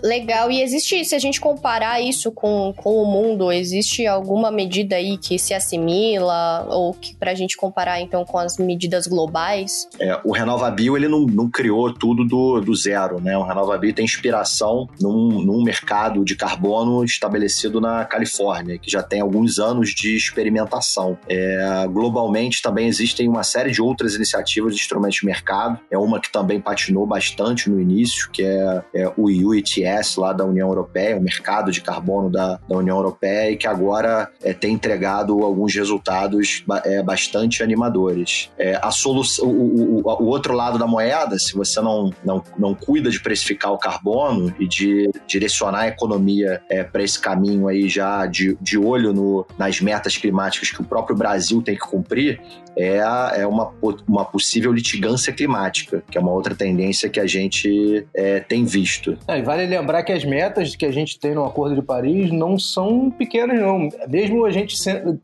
legal. 0.03 0.51
E 0.51 0.62
existe, 0.62 1.03
se 1.05 1.15
a 1.15 1.19
gente 1.19 1.39
comparar 1.39 2.01
isso 2.01 2.31
com, 2.31 2.74
com 2.75 3.01
o 3.01 3.05
mundo, 3.05 3.51
existe 3.51 4.05
alguma 4.07 4.51
medida 4.51 4.95
aí 4.95 5.17
que 5.17 5.38
se 5.38 5.53
assimila 5.53 6.67
ou 6.69 6.93
que 6.93 7.15
pra 7.15 7.33
gente 7.33 7.57
comparar 7.57 8.01
então 8.01 8.25
com 8.25 8.38
as 8.38 8.57
medidas 8.57 9.07
globais? 9.07 9.88
É, 10.00 10.19
o 10.24 10.31
RenovaBio, 10.31 10.95
ele 10.95 11.07
não, 11.07 11.25
não 11.25 11.50
criou 11.50 11.93
tudo 11.93 12.25
do, 12.25 12.62
do 12.62 12.75
zero, 12.75 13.19
né? 13.19 13.38
O 13.38 13.43
RenovaBio 13.43 13.93
tem 13.93 14.05
inspiração 14.05 14.88
num, 15.00 15.41
num 15.41 15.63
mercado 15.63 16.24
de 16.24 16.36
carbono 16.36 17.03
estabelecido 17.03 17.79
na 17.81 18.05
Califórnia, 18.05 18.77
que 18.77 18.89
já 18.89 19.03
tem 19.03 19.21
alguns 19.21 19.60
anos 19.60 19.89
de 19.89 20.15
experimentação. 20.15 21.17
É, 21.27 21.88
globalmente 21.88 22.62
também 22.62 22.88
existem 22.88 23.27
uma 23.27 23.43
série 23.43 23.71
de 23.71 23.81
outras 23.81 24.15
iniciativas 24.15 24.75
de 24.75 24.81
instrumentos 24.81 25.19
de 25.19 25.25
mercado. 25.25 25.79
É 25.89 25.98
uma 25.98 26.19
que 26.19 26.31
também 26.31 26.60
patinou 26.60 27.05
bastante 27.05 27.69
no 27.69 27.79
início, 27.79 28.29
que 28.31 28.43
é, 28.43 28.83
é 28.93 29.13
o 29.17 29.25
UIT 29.25 29.81
Lá 30.18 30.34
da 30.34 30.46
União 30.46 30.68
Europeia, 30.68 31.18
o 31.18 31.22
mercado 31.22 31.72
de 31.72 31.82
carbono 31.82 32.30
da, 32.30 32.60
da 32.68 32.78
União 32.78 32.98
Europeia, 32.98 33.52
e 33.52 33.58
que 33.58 33.68
agora 33.68 34.30
é, 34.44 34.54
tem 34.54 34.74
entregado 34.74 35.44
alguns 35.44 35.74
resultados 35.76 36.64
é, 36.86 37.02
bastante 37.02 37.64
animadores. 37.64 38.50
É, 38.58 38.80
a 38.82 38.92
solução, 38.92 39.48
o, 39.48 40.00
o, 40.00 40.24
o, 40.24 40.26
outro 40.26 40.54
lado 40.54 40.78
da 40.78 40.88
moeda, 40.88 41.38
se 41.38 41.54
você 41.54 41.82
não, 41.82 42.12
não, 42.24 42.44
não 42.58 42.74
cuida 42.74 43.10
de 43.10 43.22
precificar 43.22 43.72
o 43.72 43.78
carbono 43.78 44.54
e 44.60 44.68
de 44.68 45.10
direcionar 45.28 45.82
a 45.82 45.88
economia 45.88 46.62
é, 46.70 46.84
para 46.84 47.04
esse 47.04 47.20
caminho 47.20 47.68
aí 47.68 47.88
já 47.88 48.26
de, 48.26 48.58
de 48.62 48.78
olho 48.78 49.14
no, 49.14 49.46
nas 49.58 49.82
metas 49.82 50.18
climáticas 50.18 50.72
que 50.72 50.82
o 50.82 50.86
próprio 50.86 51.16
Brasil 51.16 51.62
tem 51.62 51.76
que 51.76 51.82
cumprir, 51.82 52.42
é, 52.78 52.98
é 53.42 53.48
uma, 53.48 53.72
uma 54.08 54.25
possível 54.25 54.72
litigância 54.72 55.34
climática, 55.34 56.04
que 56.10 56.18
é 56.18 56.22
uma 56.22 56.32
outra 56.32 56.56
tendência 56.56 57.10
que 57.10 57.20
a 57.20 57.28
gente 57.28 58.06
é, 58.16 58.40
tem 58.40 58.66
visto. 58.66 59.18
É, 59.28 59.40
e 59.40 59.42
vale 59.42 59.66
lembrar 59.66 60.04
que 60.04 60.12
as 60.12 60.24
metas 60.24 60.75
que 60.75 60.86
a 60.86 60.92
gente 60.92 61.20
tem 61.20 61.34
no 61.34 61.46
Acordo 61.46 61.75
de 61.75 61.82
Paris 61.82 62.32
não 62.32 62.58
são 62.58 63.10
pequenas, 63.10 63.60
não. 63.60 63.90
Mesmo 64.08 64.46
a 64.46 64.51
gente, 64.51 64.75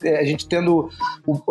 é, 0.03 0.19
a 0.19 0.23
gente 0.23 0.47
tendo 0.47 0.89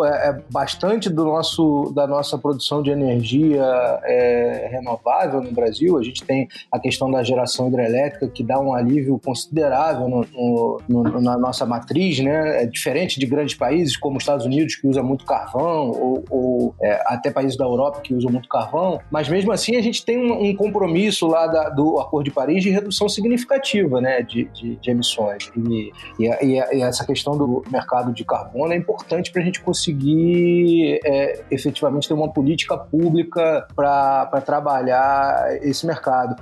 é, 0.03 0.29
é, 0.29 0.41
bastante 0.49 1.09
do 1.09 1.25
nosso, 1.25 1.91
da 1.95 2.07
nossa 2.07 2.37
produção 2.37 2.81
de 2.81 2.89
energia 2.89 3.63
é, 4.03 4.69
renovável 4.71 5.41
no 5.41 5.51
Brasil, 5.51 5.97
a 5.97 6.03
gente 6.03 6.23
tem 6.23 6.47
a 6.71 6.79
questão 6.79 7.09
da 7.09 7.23
geração 7.23 7.67
hidrelétrica, 7.67 8.27
que 8.27 8.43
dá 8.43 8.59
um 8.59 8.73
alívio 8.73 9.19
considerável 9.23 10.07
no, 10.07 10.25
no, 10.33 10.81
no, 10.87 11.21
na 11.21 11.37
nossa 11.37 11.65
matriz, 11.65 12.19
né? 12.19 12.63
É 12.63 12.65
diferente 12.65 13.19
de 13.19 13.25
grandes 13.25 13.55
países 13.55 13.97
como 13.97 14.17
os 14.17 14.23
Estados 14.23 14.45
Unidos, 14.45 14.75
que 14.75 14.87
usa 14.87 15.01
muito 15.01 15.25
carvão, 15.25 15.86
ou, 15.89 16.23
ou 16.29 16.75
é, 16.81 17.01
até 17.05 17.31
países 17.31 17.57
da 17.57 17.65
Europa 17.65 18.01
que 18.01 18.13
usam 18.13 18.31
muito 18.31 18.47
carvão, 18.49 18.99
mas 19.11 19.27
mesmo 19.29 19.51
assim 19.51 19.75
a 19.75 19.81
gente 19.81 20.03
tem 20.03 20.17
um, 20.17 20.49
um 20.49 20.55
compromisso 20.55 21.27
lá 21.27 21.47
da, 21.47 21.69
do 21.69 21.99
Acordo 21.99 22.25
de 22.25 22.31
Paris 22.31 22.63
de 22.63 22.69
redução 22.69 23.07
significativa 23.07 24.01
né, 24.01 24.21
de, 24.21 24.45
de, 24.45 24.75
de 24.75 24.91
emissões. 24.91 25.51
E, 25.55 25.91
e, 26.19 26.27
e, 26.43 26.81
essa 26.81 27.05
questão 27.05 27.37
do 27.37 27.63
mercado 27.71 28.13
de 28.13 28.23
carbono 28.23 28.73
é 28.73 28.75
importante 28.75 29.31
para 29.31 29.41
a 29.41 29.45
gente 29.45 29.61
conseguir 29.61 30.99
é, 31.05 31.43
efetivamente 31.51 32.07
ter 32.07 32.13
uma 32.13 32.31
política 32.31 32.77
pública 32.77 33.67
para 33.75 34.41
trabalhar 34.45 35.57
esse 35.61 35.85
mercado. 35.85 36.35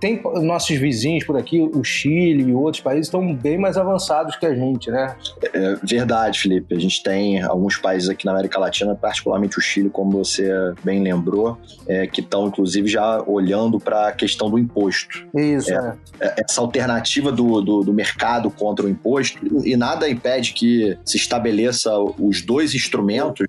Tem 0.00 0.20
nossos 0.42 0.76
vizinhos 0.76 1.24
por 1.24 1.36
aqui, 1.36 1.60
o 1.60 1.82
Chile 1.84 2.50
e 2.50 2.54
outros 2.54 2.82
países 2.82 3.06
estão 3.06 3.34
bem 3.34 3.58
mais 3.58 3.76
avançados 3.76 4.36
que 4.36 4.46
a 4.46 4.54
gente, 4.54 4.90
né? 4.90 5.16
É 5.52 5.74
verdade, 5.82 6.40
Felipe. 6.40 6.74
A 6.74 6.80
gente 6.80 7.02
tem 7.02 7.42
alguns 7.42 7.76
países 7.76 8.08
aqui 8.08 8.24
na 8.24 8.32
América 8.32 8.58
Latina 8.58 8.77
Latina, 8.78 8.94
particularmente 8.94 9.58
o 9.58 9.60
Chile, 9.60 9.90
como 9.90 10.10
você 10.10 10.48
bem 10.84 11.02
lembrou, 11.02 11.58
é, 11.86 12.06
que 12.06 12.20
estão 12.20 12.46
inclusive 12.46 12.88
já 12.88 13.22
olhando 13.22 13.78
para 13.78 14.08
a 14.08 14.12
questão 14.12 14.50
do 14.50 14.58
imposto. 14.58 15.26
Isso. 15.34 15.72
É, 15.72 15.96
é. 16.20 16.34
Essa 16.44 16.60
alternativa 16.60 17.32
do, 17.32 17.60
do, 17.60 17.80
do, 17.82 17.92
mercado 17.92 18.50
contra 18.50 18.86
o 18.86 18.88
imposto, 18.88 19.38
e 19.64 19.76
nada 19.76 20.08
impede 20.08 20.52
que 20.52 20.96
se 21.04 21.16
estabeleça 21.16 21.90
os 22.18 22.42
dois 22.42 22.74
instrumentos 22.74 23.46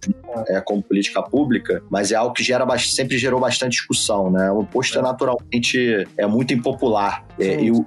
é, 0.48 0.62
como 0.62 0.82
política 0.82 1.22
pública, 1.22 1.82
mas 1.90 2.12
é 2.12 2.16
algo 2.16 2.34
que 2.34 2.44
gera, 2.44 2.66
sempre 2.80 3.18
gerou 3.18 3.40
bastante 3.40 3.72
discussão. 3.72 4.32
Né? 4.32 4.52
O 4.52 4.62
imposto 4.62 4.98
é, 4.98 5.02
naturalmente 5.02 6.08
é 6.18 6.26
muito 6.26 6.54
impopular. 6.54 7.26
É, 7.40 7.62
e, 7.62 7.72
o, 7.72 7.86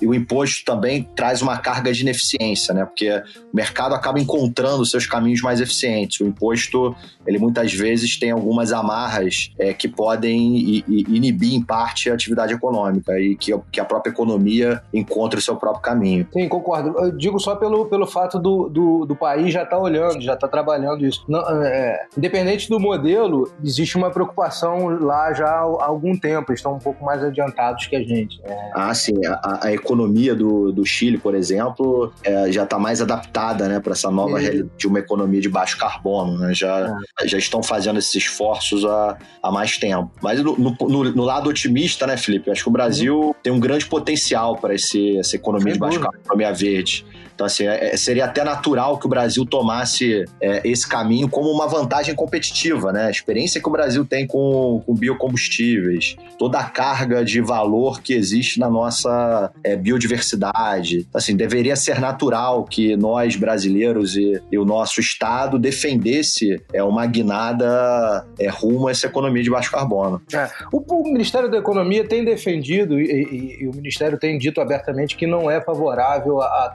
e, 0.00 0.06
o, 0.06 0.14
imposto 0.14 0.64
também 0.64 1.08
traz 1.14 1.40
uma 1.40 1.56
carga 1.56 1.92
de 1.92 2.02
ineficiência, 2.02 2.74
né? 2.74 2.84
porque 2.84 3.10
o 3.10 3.56
mercado 3.56 3.94
acaba 3.94 4.18
encontrando 4.18 4.84
seus 4.84 5.06
caminhos 5.06 5.40
mais 5.40 5.60
eficientes. 5.60 6.20
O 6.20 6.26
imposto 6.26 6.77
ele 7.26 7.38
muitas 7.38 7.72
vezes 7.72 8.18
tem 8.18 8.30
algumas 8.30 8.72
amarras 8.72 9.50
é, 9.58 9.72
que 9.72 9.88
podem 9.88 10.82
inibir 10.88 11.54
em 11.54 11.62
parte 11.62 12.10
a 12.10 12.14
atividade 12.14 12.54
econômica 12.54 13.18
e 13.20 13.36
que, 13.36 13.52
que 13.70 13.80
a 13.80 13.84
própria 13.84 14.10
economia 14.10 14.82
encontre 14.92 15.38
o 15.38 15.42
seu 15.42 15.56
próprio 15.56 15.82
caminho. 15.82 16.26
Sim, 16.32 16.48
concordo. 16.48 16.98
Eu 16.98 17.16
digo 17.16 17.38
só 17.38 17.56
pelo, 17.56 17.86
pelo 17.86 18.06
fato 18.06 18.38
do, 18.38 18.68
do, 18.68 19.04
do 19.04 19.16
país 19.16 19.52
já 19.52 19.62
estar 19.62 19.76
tá 19.76 19.82
olhando, 19.82 20.20
já 20.20 20.34
estar 20.34 20.46
tá 20.46 20.48
trabalhando 20.48 21.04
isso. 21.04 21.24
Não, 21.28 21.40
é, 21.62 22.06
independente 22.16 22.68
do 22.68 22.78
modelo, 22.80 23.50
existe 23.62 23.96
uma 23.96 24.10
preocupação 24.10 24.88
lá 25.00 25.32
já 25.32 25.46
há 25.48 25.84
algum 25.84 26.16
tempo, 26.16 26.52
estão 26.52 26.74
um 26.74 26.78
pouco 26.78 27.04
mais 27.04 27.22
adiantados 27.22 27.86
que 27.86 27.96
a 27.96 28.02
gente. 28.02 28.40
É. 28.44 28.70
Ah, 28.74 28.94
sim. 28.94 29.14
A, 29.26 29.66
a, 29.66 29.72
economia 29.72 30.34
do, 30.34 30.72
do 30.72 30.84
Chile, 30.84 31.18
por 31.18 31.34
exemplo, 31.34 32.12
é, 32.24 32.50
já 32.50 32.64
está 32.64 32.78
mais 32.78 33.00
adaptada 33.00 33.68
né, 33.68 33.80
para 33.80 33.92
essa 33.92 34.10
nova 34.10 34.38
realidade 34.38 34.70
de 34.76 34.86
uma 34.86 34.98
economia 34.98 35.40
de 35.40 35.48
baixo 35.48 35.78
carbono. 35.78 36.38
Né? 36.38 36.54
Já 36.54 36.67
já, 36.68 36.96
é. 37.22 37.28
já 37.28 37.38
estão 37.38 37.62
fazendo 37.62 37.98
esses 37.98 38.14
esforços 38.14 38.84
há, 38.84 39.18
há 39.42 39.50
mais 39.50 39.76
tempo. 39.76 40.10
Mas 40.22 40.40
no, 40.42 40.56
no, 40.56 41.04
no 41.04 41.24
lado 41.24 41.48
otimista, 41.48 42.06
né, 42.06 42.16
Felipe? 42.16 42.48
Eu 42.48 42.52
acho 42.52 42.62
que 42.62 42.68
o 42.68 42.72
Brasil 42.72 43.18
uhum. 43.18 43.34
tem 43.42 43.52
um 43.52 43.60
grande 43.60 43.86
potencial 43.86 44.56
para 44.56 44.74
essa 44.74 45.36
economia 45.36 45.66
Sem 45.66 45.72
de 45.74 45.78
baixo 45.78 46.00
carbono, 46.00 46.22
economia 46.22 46.52
verde. 46.52 47.06
Então, 47.38 47.46
assim, 47.46 47.68
é, 47.68 47.94
é, 47.94 47.96
seria 47.96 48.24
até 48.24 48.42
natural 48.42 48.98
que 48.98 49.06
o 49.06 49.08
Brasil 49.08 49.46
tomasse 49.46 50.24
é, 50.42 50.60
esse 50.68 50.88
caminho 50.88 51.28
como 51.28 51.48
uma 51.48 51.68
vantagem 51.68 52.12
competitiva, 52.12 52.92
né? 52.92 53.04
A 53.04 53.10
experiência 53.10 53.60
que 53.60 53.68
o 53.68 53.70
Brasil 53.70 54.04
tem 54.04 54.26
com, 54.26 54.82
com 54.84 54.92
biocombustíveis, 54.92 56.16
toda 56.36 56.58
a 56.58 56.64
carga 56.64 57.24
de 57.24 57.40
valor 57.40 58.02
que 58.02 58.12
existe 58.12 58.58
na 58.58 58.68
nossa 58.68 59.52
é, 59.62 59.76
biodiversidade. 59.76 61.06
Então, 61.08 61.16
assim, 61.16 61.36
deveria 61.36 61.76
ser 61.76 62.00
natural 62.00 62.64
que 62.64 62.96
nós, 62.96 63.36
brasileiros 63.36 64.16
e, 64.16 64.42
e 64.50 64.58
o 64.58 64.64
nosso 64.64 64.98
Estado 64.98 65.60
defendesse 65.60 66.60
é, 66.72 66.82
uma 66.82 67.06
guinada 67.06 68.26
é, 68.36 68.48
rumo 68.48 68.88
a 68.88 68.90
essa 68.90 69.06
economia 69.06 69.44
de 69.44 69.50
baixo 69.50 69.70
carbono. 69.70 70.20
É. 70.34 70.50
O, 70.72 70.82
o, 70.92 71.12
Ministério 71.12 71.48
da 71.48 71.58
Economia 71.58 72.04
tem 72.04 72.24
defendido 72.24 72.98
e, 73.00 73.04
e, 73.04 73.62
e, 73.62 73.68
o 73.68 73.76
Ministério 73.76 74.18
tem 74.18 74.36
dito 74.36 74.60
abertamente 74.60 75.16
que 75.16 75.26
não 75.26 75.48
é 75.48 75.60
favorável 75.60 76.40
à, 76.40 76.64
à 76.64 76.68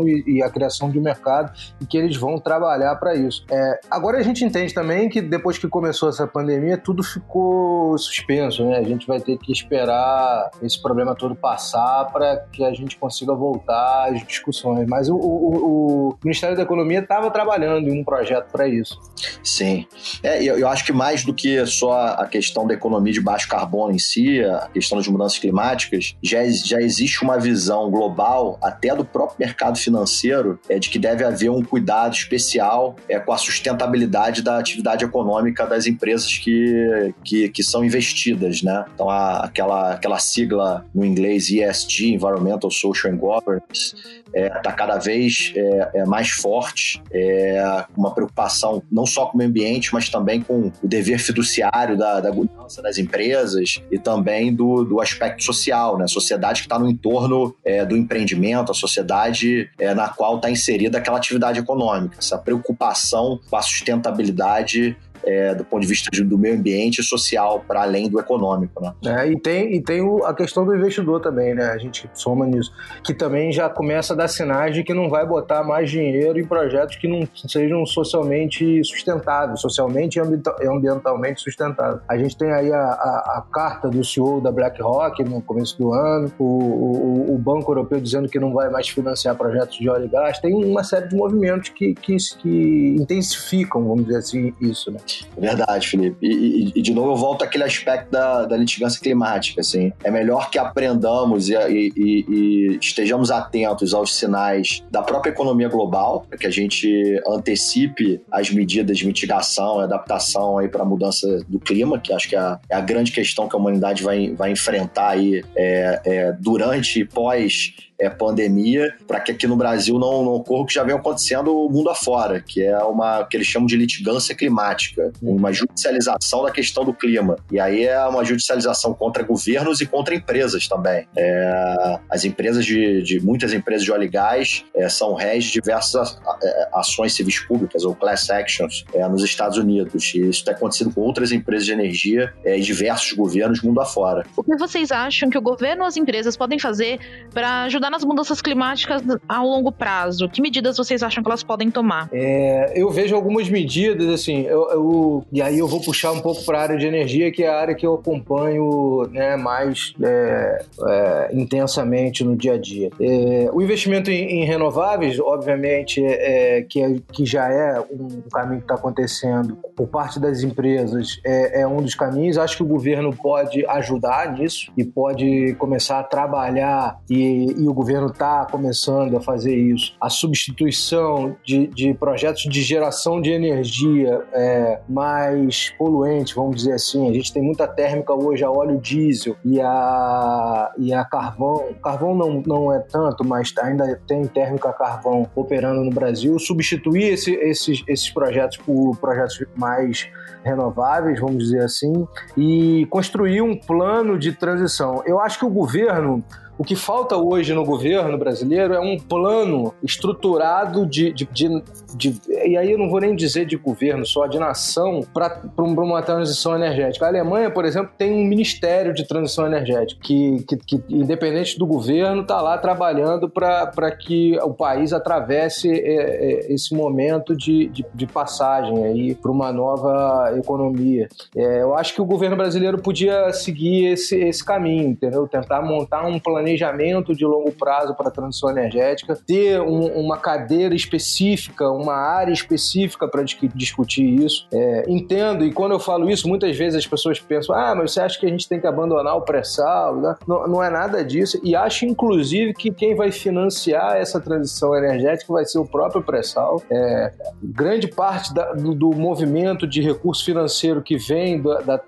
taxação 0.00 0.08
e, 0.08 0.24
e, 0.26 0.42
a 0.42 0.50
criação 0.50 0.90
de 0.90 0.98
um 0.98 1.02
mercado 1.02 1.52
e 1.80 1.86
que 1.86 1.96
eles 1.96 2.16
vão 2.16 2.38
trabalhar 2.38 2.94
para 2.96 3.14
isso. 3.14 3.44
É, 3.50 3.80
agora 3.90 4.18
a 4.18 4.22
gente 4.22 4.44
entende 4.44 4.72
também 4.72 5.08
que 5.08 5.20
depois 5.20 5.58
que 5.58 5.68
começou 5.68 6.08
essa 6.08 6.26
pandemia, 6.26 6.78
tudo 6.78 7.02
ficou 7.02 7.96
suspenso, 7.98 8.64
né? 8.64 8.78
A 8.78 8.82
gente 8.82 9.06
vai 9.06 9.20
ter 9.20 9.36
que 9.38 9.52
esperar 9.52 10.50
esse 10.62 10.80
problema 10.80 11.14
todo 11.14 11.34
passar 11.34 12.06
para 12.12 12.44
que 12.52 12.64
a 12.64 12.72
gente 12.72 12.96
consiga 12.96 13.34
voltar 13.34 14.10
às 14.10 14.24
discussões. 14.26 14.86
Mas 14.88 15.08
o, 15.08 15.16
o, 15.16 16.08
o 16.10 16.18
Ministério 16.24 16.56
da 16.56 16.62
Economia 16.62 17.00
estava 17.00 17.30
trabalhando 17.30 17.88
em 17.88 18.00
um 18.00 18.04
projeto 18.04 18.50
para 18.50 18.68
isso. 18.68 18.98
Sim. 19.42 19.86
É, 20.22 20.42
eu, 20.42 20.58
eu 20.58 20.68
acho 20.68 20.84
que 20.84 20.92
mais 20.92 21.24
do 21.24 21.34
que 21.34 21.64
só 21.66 21.92
a 21.92 22.26
questão 22.26 22.66
da 22.66 22.74
economia 22.74 23.12
de 23.12 23.20
baixo 23.20 23.48
carbono 23.48 23.92
em 23.92 23.98
si, 23.98 24.42
a 24.42 24.68
questão 24.72 24.98
das 24.98 25.08
mudanças 25.08 25.38
climáticas, 25.38 26.16
já, 26.22 26.40
já 26.44 26.80
existe 26.80 27.22
uma 27.22 27.38
visão 27.38 27.90
global, 27.90 28.58
até 28.62 28.94
do 28.94 29.04
próprio 29.04 29.36
mercado 29.38 29.78
financeiro 29.78 29.89
financeiro 29.90 30.58
é 30.68 30.78
de 30.78 30.88
que 30.88 30.98
deve 30.98 31.24
haver 31.24 31.50
um 31.50 31.62
cuidado 31.62 32.14
especial 32.14 32.96
é, 33.08 33.18
com 33.18 33.32
a 33.32 33.36
sustentabilidade 33.36 34.42
da 34.42 34.58
atividade 34.58 35.04
econômica 35.04 35.66
das 35.66 35.86
empresas 35.86 36.38
que, 36.38 37.12
que, 37.24 37.48
que 37.48 37.62
são 37.62 37.84
investidas, 37.84 38.62
né? 38.62 38.84
Então, 38.94 39.10
a, 39.10 39.44
aquela, 39.44 39.92
aquela 39.92 40.18
sigla 40.18 40.86
no 40.94 41.04
inglês 41.04 41.50
ESG, 41.50 42.14
Environmental, 42.14 42.70
Social 42.70 43.12
and 43.12 43.16
Governance, 43.16 43.94
está 44.30 44.38
é, 44.38 44.48
tá 44.48 44.72
cada 44.72 44.96
vez 44.98 45.52
é, 45.56 45.90
é 45.94 46.04
mais 46.04 46.30
forte, 46.30 47.02
é, 47.12 47.84
uma 47.96 48.14
preocupação 48.14 48.82
não 48.90 49.04
só 49.04 49.26
com 49.26 49.34
o 49.34 49.38
meio 49.38 49.50
ambiente, 49.50 49.92
mas 49.92 50.08
também 50.08 50.40
com 50.40 50.72
o 50.82 50.88
dever 50.88 51.18
fiduciário 51.18 51.96
da, 51.96 52.20
da 52.20 52.30
governança 52.30 52.80
das 52.80 52.98
empresas 52.98 53.82
e 53.90 53.98
também 53.98 54.54
do, 54.54 54.84
do 54.84 55.00
aspecto 55.00 55.42
social, 55.42 55.98
né? 55.98 56.06
Sociedade 56.06 56.60
que 56.60 56.66
está 56.66 56.78
no 56.78 56.88
entorno 56.88 57.54
é, 57.64 57.84
do 57.84 57.96
empreendimento, 57.96 58.70
a 58.70 58.74
sociedade 58.74 59.70
é, 59.80 59.94
na 59.94 60.08
qual 60.08 60.36
está 60.36 60.50
inserida 60.50 60.98
aquela 60.98 61.16
atividade 61.16 61.58
econômica, 61.58 62.16
essa 62.18 62.38
preocupação 62.38 63.40
com 63.48 63.56
a 63.56 63.62
sustentabilidade 63.62 64.96
é, 65.24 65.54
do 65.54 65.64
ponto 65.64 65.82
de 65.82 65.88
vista 65.88 66.10
do 66.24 66.38
meio 66.38 66.54
ambiente 66.54 67.00
e 67.00 67.04
social, 67.04 67.64
para 67.66 67.82
além 67.82 68.08
do 68.08 68.18
econômico. 68.18 68.82
Né? 68.82 68.92
É, 69.06 69.30
e 69.30 69.38
tem, 69.38 69.74
e 69.74 69.82
tem 69.82 70.00
o, 70.00 70.24
a 70.24 70.34
questão 70.34 70.64
do 70.64 70.74
investidor 70.74 71.20
também, 71.20 71.54
né? 71.54 71.70
A 71.70 71.78
gente 71.78 72.08
soma 72.14 72.46
nisso, 72.46 72.72
que 73.04 73.14
também 73.14 73.52
já 73.52 73.68
começa 73.68 74.12
a 74.12 74.16
dar 74.16 74.28
sinais 74.28 74.74
de 74.74 74.82
que 74.82 74.94
não 74.94 75.08
vai 75.08 75.26
botar 75.26 75.62
mais 75.62 75.90
dinheiro 75.90 76.38
em 76.38 76.44
projetos 76.44 76.96
que 76.96 77.08
não 77.08 77.26
sejam 77.48 77.84
socialmente 77.86 78.82
sustentáveis, 78.84 79.60
socialmente 79.60 80.18
e 80.18 80.66
ambientalmente 80.66 81.40
sustentáveis. 81.40 82.00
A 82.08 82.16
gente 82.16 82.36
tem 82.36 82.52
aí 82.52 82.72
a, 82.72 82.78
a, 82.78 83.38
a 83.38 83.44
carta 83.52 83.88
do 83.88 84.04
CEO 84.04 84.40
da 84.40 84.50
BlackRock 84.50 85.22
no 85.24 85.40
começo 85.42 85.76
do 85.78 85.92
ano, 85.92 86.32
o, 86.38 86.44
o, 86.44 87.34
o, 87.34 87.38
Banco 87.38 87.70
Europeu 87.70 88.00
dizendo 88.00 88.28
que 88.28 88.38
não 88.38 88.52
vai 88.52 88.68
mais 88.70 88.88
financiar 88.88 89.34
projetos 89.36 89.76
de 89.76 89.88
óleo 89.88 90.06
e 90.06 90.08
gás. 90.08 90.38
Tem 90.38 90.54
uma 90.54 90.84
série 90.84 91.08
de 91.08 91.16
movimentos 91.16 91.70
que, 91.70 91.94
que, 91.94 92.16
que 92.38 92.96
intensificam, 92.98 93.82
vamos 93.86 94.04
dizer 94.04 94.18
assim, 94.18 94.54
isso, 94.60 94.90
né? 94.90 94.98
Verdade, 95.36 95.88
Felipe. 95.88 96.16
E, 96.22 96.28
e, 96.28 96.72
e, 96.76 96.82
de 96.82 96.92
novo 96.92 97.12
eu 97.12 97.16
volto 97.16 97.42
àquele 97.42 97.64
aspecto 97.64 98.10
da, 98.10 98.44
da 98.46 98.56
litigância 98.56 99.00
climática. 99.00 99.60
Assim. 99.60 99.92
É 100.02 100.10
melhor 100.10 100.50
que 100.50 100.58
aprendamos 100.58 101.48
e, 101.48 101.54
e, 101.96 102.78
estejamos 102.80 103.30
atentos 103.30 103.94
aos 103.94 104.14
sinais 104.14 104.82
da 104.90 105.02
própria 105.02 105.30
economia 105.30 105.68
global, 105.68 106.26
que 106.38 106.46
a 106.46 106.50
gente 106.50 106.88
antecipe 107.26 108.20
as 108.30 108.50
medidas 108.50 108.98
de 108.98 109.06
mitigação 109.06 109.80
e 109.80 109.84
adaptação 109.84 110.56
para 110.68 110.82
a 110.82 110.86
mudança 110.86 111.42
do 111.48 111.58
clima, 111.58 111.98
que 111.98 112.12
acho 112.12 112.28
que 112.28 112.36
é 112.36 112.38
a, 112.38 112.58
é 112.68 112.76
a, 112.76 112.80
grande 112.80 113.12
questão 113.12 113.48
que 113.48 113.54
a 113.54 113.58
humanidade 113.58 114.02
vai, 114.02 114.32
vai 114.34 114.50
enfrentar 114.50 115.10
aí 115.10 115.44
é, 115.56 116.00
é, 116.04 116.32
durante 116.38 117.00
e 117.00 117.04
pós 117.04 117.74
é, 118.00 118.10
pandemia, 118.10 118.94
para 119.06 119.20
que 119.20 119.32
aqui 119.32 119.46
no 119.46 119.56
Brasil 119.56 119.98
não, 119.98 120.24
não 120.24 120.34
ocorra 120.34 120.62
o 120.62 120.66
que 120.66 120.74
já 120.74 120.82
vem 120.82 120.94
acontecendo 120.94 121.54
o 121.54 121.70
mundo 121.70 121.90
afora, 121.90 122.40
que 122.40 122.62
é 122.62 122.78
uma 122.78 123.24
que 123.24 123.36
eles 123.36 123.46
chamam 123.46 123.66
de 123.66 123.76
litigância 123.76 124.34
climática, 124.34 125.12
uma 125.22 125.52
judicialização 125.52 126.42
da 126.42 126.50
questão 126.50 126.84
do 126.84 126.92
clima. 126.92 127.36
E 127.50 127.60
aí 127.60 127.84
é 127.84 128.04
uma 128.06 128.24
judicialização 128.24 128.94
contra 128.94 129.22
governos 129.22 129.80
e 129.80 129.86
contra 129.86 130.14
empresas 130.14 130.66
também. 130.66 131.06
É, 131.16 131.98
as 132.10 132.24
empresas 132.24 132.64
de, 132.64 133.02
de, 133.02 133.20
muitas 133.20 133.52
empresas 133.52 133.84
de 133.84 133.92
óleo 133.92 134.04
e 134.04 134.08
gás 134.08 134.64
é, 134.74 134.88
são 134.88 135.14
réis 135.14 135.44
de 135.44 135.52
diversas 135.52 136.18
é, 136.42 136.68
ações 136.72 137.14
civis 137.14 137.38
públicas 137.40 137.84
ou 137.84 137.94
class 137.94 138.30
actions 138.30 138.84
é, 138.94 139.06
nos 139.08 139.22
Estados 139.22 139.58
Unidos. 139.58 140.14
E 140.14 140.28
isso 140.28 140.44
tem 140.44 140.54
acontecido 140.54 140.92
com 140.92 141.02
outras 141.02 141.32
empresas 141.32 141.66
de 141.66 141.72
energia 141.72 142.32
é, 142.44 142.58
e 142.58 142.60
diversos 142.60 143.12
governos 143.12 143.60
mundo 143.62 143.80
afora. 143.80 144.24
O 144.36 144.42
que 144.42 144.56
vocês 144.56 144.90
acham 144.90 145.30
que 145.30 145.38
o 145.38 145.40
governo 145.40 145.82
ou 145.82 145.88
as 145.88 145.96
empresas 145.96 146.36
podem 146.36 146.58
fazer 146.58 146.98
para 147.32 147.62
ajudar 147.62 147.89
nas 147.90 148.04
mudanças 148.04 148.40
climáticas 148.40 149.02
a 149.28 149.42
longo 149.42 149.72
prazo? 149.72 150.28
Que 150.28 150.40
medidas 150.40 150.76
vocês 150.76 151.02
acham 151.02 151.22
que 151.22 151.28
elas 151.28 151.42
podem 151.42 151.70
tomar? 151.70 152.08
É, 152.12 152.72
eu 152.74 152.90
vejo 152.90 153.14
algumas 153.14 153.48
medidas, 153.48 154.08
assim, 154.08 154.42
eu, 154.42 154.70
eu, 154.70 155.24
e 155.32 155.42
aí 155.42 155.58
eu 155.58 155.66
vou 155.66 155.80
puxar 155.80 156.12
um 156.12 156.20
pouco 156.20 156.44
para 156.44 156.58
a 156.58 156.62
área 156.62 156.78
de 156.78 156.86
energia, 156.86 157.30
que 157.30 157.42
é 157.42 157.48
a 157.48 157.58
área 157.58 157.74
que 157.74 157.86
eu 157.86 157.94
acompanho 157.94 159.08
né, 159.10 159.36
mais 159.36 159.92
é, 160.02 160.64
é, 160.86 161.30
intensamente 161.32 162.24
no 162.24 162.36
dia 162.36 162.54
a 162.54 162.58
dia. 162.58 162.90
É, 163.00 163.50
o 163.52 163.60
investimento 163.60 164.10
em, 164.10 164.42
em 164.42 164.44
renováveis, 164.44 165.18
obviamente, 165.18 166.04
é, 166.04 166.58
é, 166.58 166.62
que, 166.62 167.02
que 167.12 167.24
já 167.26 167.48
é 167.48 167.80
um 167.80 168.22
caminho 168.32 168.60
que 168.60 168.64
está 168.64 168.74
acontecendo 168.74 169.58
por 169.76 169.88
parte 169.88 170.20
das 170.20 170.42
empresas, 170.42 171.20
é, 171.24 171.66
um 171.66 171.82
dos 171.82 171.94
caminhos. 171.94 172.38
Acho 172.38 172.58
que 172.58 172.62
o 172.62 172.66
governo 172.66 173.14
pode 173.14 173.64
ajudar 173.66 174.32
nisso 174.32 174.70
e 174.76 174.84
pode 174.84 175.54
começar 175.54 176.00
a 176.00 176.02
trabalhar 176.02 176.98
e, 177.08 177.54
e 177.58 177.68
o 177.68 177.72
governo 177.80 178.08
está 178.08 178.44
começando 178.44 179.16
a 179.16 179.22
fazer 179.22 179.56
isso, 179.56 179.94
a 179.98 180.10
substituição 180.10 181.34
de, 181.42 181.66
de 181.68 181.94
projetos 181.94 182.42
de 182.42 182.60
geração 182.60 183.22
de 183.22 183.30
energia 183.30 184.22
é, 184.34 184.80
mais 184.86 185.70
poluentes, 185.78 186.34
vamos 186.34 186.56
dizer 186.56 186.74
assim. 186.74 187.08
A 187.08 187.12
gente 187.14 187.32
tem 187.32 187.42
muita 187.42 187.66
térmica 187.66 188.12
hoje 188.12 188.44
a 188.44 188.50
óleo 188.50 188.78
diesel 188.78 189.34
e 189.42 189.58
a, 189.62 190.70
e 190.76 190.92
a 190.92 191.02
carvão. 191.06 191.68
Carvão 191.82 192.14
não, 192.14 192.42
não 192.46 192.72
é 192.72 192.80
tanto, 192.80 193.24
mas 193.24 193.54
ainda 193.58 193.98
tem 194.06 194.26
térmica 194.26 194.68
a 194.68 194.74
carvão 194.74 195.26
operando 195.34 195.82
no 195.82 195.90
Brasil. 195.90 196.38
Substituir 196.38 197.14
esse, 197.14 197.32
esses, 197.36 197.82
esses 197.88 198.10
projetos 198.10 198.58
por 198.58 198.94
projetos 198.98 199.42
mais 199.56 200.06
renováveis, 200.44 201.18
vamos 201.18 201.44
dizer 201.44 201.62
assim, 201.62 202.06
e 202.36 202.86
construir 202.90 203.40
um 203.40 203.56
plano 203.56 204.18
de 204.18 204.32
transição. 204.32 205.02
Eu 205.06 205.18
acho 205.18 205.38
que 205.38 205.46
o 205.46 205.50
governo 205.50 206.22
o 206.60 206.62
que 206.62 206.76
falta 206.76 207.16
hoje 207.16 207.54
no 207.54 207.64
governo 207.64 208.18
brasileiro 208.18 208.74
é 208.74 208.80
um 208.80 208.98
plano 208.98 209.72
estruturado 209.82 210.84
de, 210.84 211.10
de, 211.10 211.26
de, 211.32 211.62
de 211.96 212.20
e 212.44 212.54
aí 212.54 212.72
eu 212.72 212.76
não 212.76 212.90
vou 212.90 213.00
nem 213.00 213.16
dizer 213.16 213.46
de 213.46 213.56
governo, 213.56 214.04
só 214.04 214.26
de 214.26 214.38
nação, 214.38 215.00
para 215.10 215.40
uma 215.56 216.02
transição 216.02 216.54
energética. 216.54 217.06
A 217.06 217.08
Alemanha, 217.08 217.50
por 217.50 217.64
exemplo, 217.64 217.92
tem 217.96 218.12
um 218.12 218.26
ministério 218.26 218.92
de 218.92 219.08
transição 219.08 219.46
energética 219.46 220.02
que, 220.02 220.44
que, 220.46 220.56
que 220.58 220.82
independente 220.90 221.58
do 221.58 221.66
governo, 221.66 222.20
está 222.20 222.42
lá 222.42 222.58
trabalhando 222.58 223.26
para 223.30 223.90
que 223.92 224.36
o 224.42 224.52
país 224.52 224.92
atravesse 224.92 225.70
é, 225.70 226.50
é, 226.50 226.52
esse 226.52 226.74
momento 226.74 227.34
de, 227.34 227.68
de, 227.68 227.86
de 227.94 228.06
passagem 228.06 228.84
aí 228.84 229.14
para 229.14 229.30
uma 229.30 229.50
nova 229.50 230.34
economia. 230.36 231.08
É, 231.34 231.62
eu 231.62 231.74
acho 231.74 231.94
que 231.94 232.02
o 232.02 232.04
governo 232.04 232.36
brasileiro 232.36 232.76
podia 232.82 233.32
seguir 233.32 233.86
esse, 233.86 234.14
esse 234.16 234.44
caminho, 234.44 234.88
entendeu? 234.88 235.26
Tentar 235.26 235.62
montar 235.62 236.06
um 236.06 236.18
planejamento 236.18 236.49
planejamento 236.50 237.14
de 237.14 237.24
longo 237.24 237.52
prazo 237.52 237.94
para 237.94 238.08
a 238.08 238.10
transição 238.10 238.50
energética, 238.50 239.14
ter 239.14 239.60
um, 239.60 239.86
uma 240.00 240.16
cadeira 240.16 240.74
específica, 240.74 241.70
uma 241.70 241.94
área 241.94 242.32
específica 242.32 243.06
para 243.08 243.22
discutir 243.22 244.04
isso. 244.04 244.46
É, 244.52 244.84
entendo, 244.88 245.44
e 245.44 245.52
quando 245.52 245.72
eu 245.72 245.80
falo 245.80 246.10
isso, 246.10 246.28
muitas 246.28 246.56
vezes 246.56 246.78
as 246.78 246.86
pessoas 246.86 247.20
pensam: 247.20 247.54
ah, 247.54 247.74
mas 247.74 247.92
você 247.92 248.00
acha 248.00 248.18
que 248.18 248.26
a 248.26 248.28
gente 248.28 248.48
tem 248.48 248.60
que 248.60 248.66
abandonar 248.66 249.16
o 249.16 249.22
pré-sal? 249.22 249.96
Não, 250.26 250.46
não 250.46 250.62
é 250.62 250.70
nada 250.70 251.04
disso. 251.04 251.40
E 251.42 251.54
acho, 251.54 251.84
inclusive, 251.84 252.52
que 252.54 252.70
quem 252.70 252.94
vai 252.94 253.10
financiar 253.10 253.96
essa 253.96 254.20
transição 254.20 254.74
energética 254.76 255.32
vai 255.32 255.44
ser 255.44 255.58
o 255.58 255.66
próprio 255.66 256.02
pré-sal. 256.02 256.62
É, 256.70 257.12
grande 257.42 257.88
parte 257.88 258.34
da, 258.34 258.52
do, 258.52 258.74
do, 258.74 258.90
movimento 258.90 259.66
de 259.66 259.80
recurso 259.80 260.24
financeiro 260.24 260.82
que 260.82 260.96
vem 260.96 261.42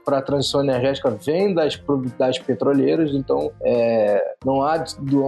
para 0.04 0.18
a 0.18 0.22
transição 0.22 0.62
energética 0.62 1.10
vem 1.10 1.52
das, 1.52 1.80
das 2.18 2.38
petroleiras, 2.38 3.12
então 3.12 3.50
é, 3.62 4.22
não 4.52 4.62
há, 4.62 4.84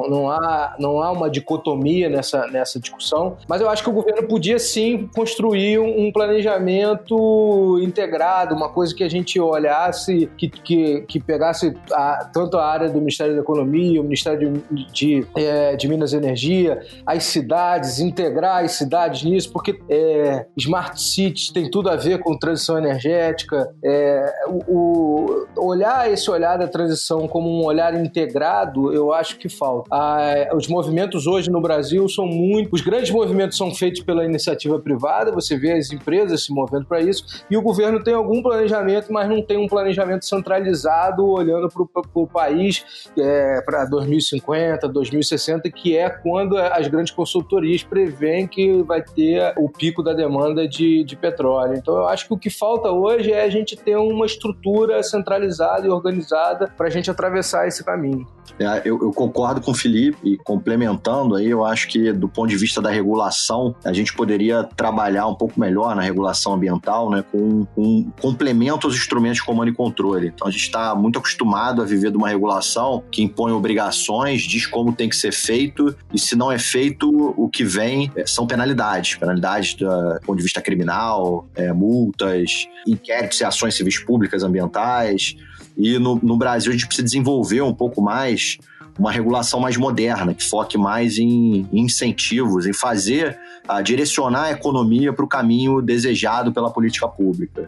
não 0.08 0.30
há, 0.30 0.76
não 0.78 1.02
há 1.02 1.10
uma 1.10 1.30
dicotomia 1.30 2.08
nessa, 2.08 2.46
nessa 2.48 2.78
discussão, 2.78 3.36
mas 3.48 3.60
eu 3.60 3.70
acho 3.70 3.82
que 3.82 3.88
o 3.88 3.92
governo 3.92 4.26
podia 4.28 4.58
sim 4.58 5.08
construir 5.14 5.78
um, 5.78 6.12
planejamento 6.12 7.78
integrado, 7.82 8.54
uma 8.54 8.68
coisa 8.68 8.94
que 8.94 9.02
a 9.02 9.08
gente 9.08 9.40
olhasse, 9.40 10.30
que, 10.36 10.48
que, 10.48 11.00
que 11.02 11.20
pegasse 11.20 11.74
a, 11.92 12.28
tanto 12.32 12.58
a 12.58 12.66
área 12.66 12.88
do 12.88 12.98
Ministério 12.98 13.34
da 13.34 13.40
Economia, 13.40 14.00
o 14.00 14.04
Ministério 14.04 14.62
de, 14.70 14.86
de, 14.92 15.26
é, 15.34 15.74
de 15.74 15.88
Minas 15.88 16.12
e 16.12 16.16
Energia, 16.16 16.82
as 17.06 17.24
cidades, 17.24 17.98
integrar 17.98 18.64
as 18.64 18.72
cidades 18.72 19.22
nisso, 19.22 19.50
porque 19.52 19.80
é, 19.88 20.46
Smart 20.56 21.00
Cities 21.00 21.50
tem 21.50 21.70
tudo 21.70 21.88
a 21.88 21.96
ver 21.96 22.18
com 22.18 22.36
transição 22.36 22.76
energética, 22.76 23.72
é, 23.82 24.32
o, 24.48 25.46
o, 25.56 25.68
olhar 25.68 26.10
esse 26.12 26.30
olhar 26.30 26.58
da 26.58 26.68
transição 26.68 27.26
como 27.26 27.48
um 27.48 27.64
olhar 27.64 27.94
integrado, 27.94 28.92
eu 28.92 29.12
acho 29.14 29.38
que 29.38 29.48
falta. 29.48 29.88
Ah, 29.92 30.50
os 30.54 30.68
movimentos 30.68 31.26
hoje 31.26 31.50
no 31.50 31.60
Brasil 31.60 32.08
são 32.08 32.26
muito. 32.26 32.72
Os 32.72 32.80
grandes 32.80 33.10
movimentos 33.10 33.56
são 33.56 33.74
feitos 33.74 34.02
pela 34.02 34.24
iniciativa 34.24 34.78
privada, 34.78 35.32
você 35.32 35.56
vê 35.56 35.72
as 35.72 35.92
empresas 35.92 36.44
se 36.44 36.52
movendo 36.52 36.86
para 36.86 37.00
isso, 37.00 37.44
e 37.50 37.56
o 37.56 37.62
governo 37.62 38.02
tem 38.02 38.14
algum 38.14 38.42
planejamento, 38.42 39.12
mas 39.12 39.28
não 39.28 39.42
tem 39.42 39.56
um 39.56 39.68
planejamento 39.68 40.24
centralizado 40.24 41.26
olhando 41.26 41.68
para 41.68 42.02
o 42.14 42.26
país 42.26 43.10
é, 43.18 43.60
para 43.62 43.84
2050, 43.84 44.88
2060, 44.88 45.70
que 45.70 45.96
é 45.96 46.10
quando 46.10 46.56
as 46.56 46.88
grandes 46.88 47.12
consultorias 47.12 47.82
preveem 47.82 48.46
que 48.46 48.82
vai 48.82 49.02
ter 49.02 49.54
o 49.56 49.68
pico 49.68 50.02
da 50.02 50.12
demanda 50.12 50.66
de, 50.66 51.04
de 51.04 51.16
petróleo. 51.16 51.74
Então, 51.76 51.96
eu 51.96 52.08
acho 52.08 52.26
que 52.26 52.34
o 52.34 52.38
que 52.38 52.50
falta 52.50 52.90
hoje 52.90 53.32
é 53.32 53.42
a 53.42 53.48
gente 53.48 53.76
ter 53.76 53.96
uma 53.96 54.26
estrutura 54.26 55.02
centralizada 55.02 55.86
e 55.86 55.90
organizada 55.90 56.72
para 56.76 56.86
a 56.86 56.90
gente 56.90 57.10
atravessar 57.10 57.66
esse 57.66 57.84
caminho. 57.84 58.26
É, 58.58 58.82
eu, 58.84 58.93
eu, 59.02 59.12
concordo 59.12 59.60
com 59.60 59.70
o 59.70 59.74
Felipe 59.74 60.18
e 60.24 60.36
complementando 60.38 61.36
aí, 61.36 61.48
eu 61.48 61.64
acho 61.64 61.88
que 61.88 62.12
do 62.12 62.28
ponto 62.28 62.48
de 62.48 62.56
vista 62.56 62.80
da 62.80 62.90
regulação, 62.90 63.74
a 63.84 63.92
gente 63.92 64.14
poderia 64.14 64.64
trabalhar 64.64 65.26
um 65.26 65.34
pouco 65.34 65.58
melhor 65.58 65.94
na 65.94 66.02
regulação 66.02 66.54
ambiental, 66.54 67.10
né, 67.10 67.24
com 67.30 67.66
um 67.76 68.10
complemento 68.20 68.86
aos 68.86 68.96
instrumentos 68.96 69.38
de 69.38 69.44
comando 69.44 69.70
e 69.70 69.74
controle. 69.74 70.28
Então 70.28 70.48
a 70.48 70.50
gente 70.50 70.62
está 70.62 70.94
muito 70.94 71.18
acostumado 71.18 71.82
a 71.82 71.84
viver 71.84 72.10
de 72.10 72.16
uma 72.16 72.28
regulação 72.28 73.02
que 73.10 73.22
impõe 73.22 73.52
obrigações, 73.52 74.42
diz 74.42 74.66
como 74.66 74.92
tem 74.92 75.08
que 75.08 75.16
ser 75.16 75.32
feito 75.32 75.94
e 76.12 76.18
se 76.18 76.36
não 76.36 76.50
é 76.50 76.58
feito, 76.58 77.34
o 77.36 77.48
que 77.48 77.64
vem 77.64 78.10
é, 78.16 78.26
são 78.26 78.46
penalidades, 78.46 79.16
penalidades 79.16 79.74
do 79.74 79.86
ponto 80.24 80.36
de 80.36 80.42
vista 80.42 80.60
criminal, 80.60 81.46
é, 81.54 81.72
multas, 81.72 82.66
inquéritos 82.86 83.40
e 83.40 83.44
ações 83.44 83.74
civis 83.74 83.98
públicas 83.98 84.42
ambientais. 84.42 85.36
E 85.76 85.98
no, 85.98 86.18
no 86.22 86.36
Brasil 86.36 86.70
a 86.70 86.72
gente 86.72 86.86
precisa 86.86 87.04
desenvolver 87.04 87.62
um 87.62 87.74
pouco 87.74 88.00
mais 88.00 88.58
uma 88.98 89.10
regulação 89.10 89.60
mais 89.60 89.76
moderna, 89.76 90.34
que 90.34 90.44
foque 90.44 90.78
mais 90.78 91.18
em 91.18 91.68
incentivos, 91.72 92.66
em 92.66 92.72
fazer, 92.72 93.38
a 93.66 93.82
direcionar 93.82 94.44
a 94.44 94.50
economia 94.52 95.12
para 95.12 95.24
o 95.24 95.28
caminho 95.28 95.80
desejado 95.82 96.52
pela 96.52 96.70
política 96.70 97.08
pública. 97.08 97.64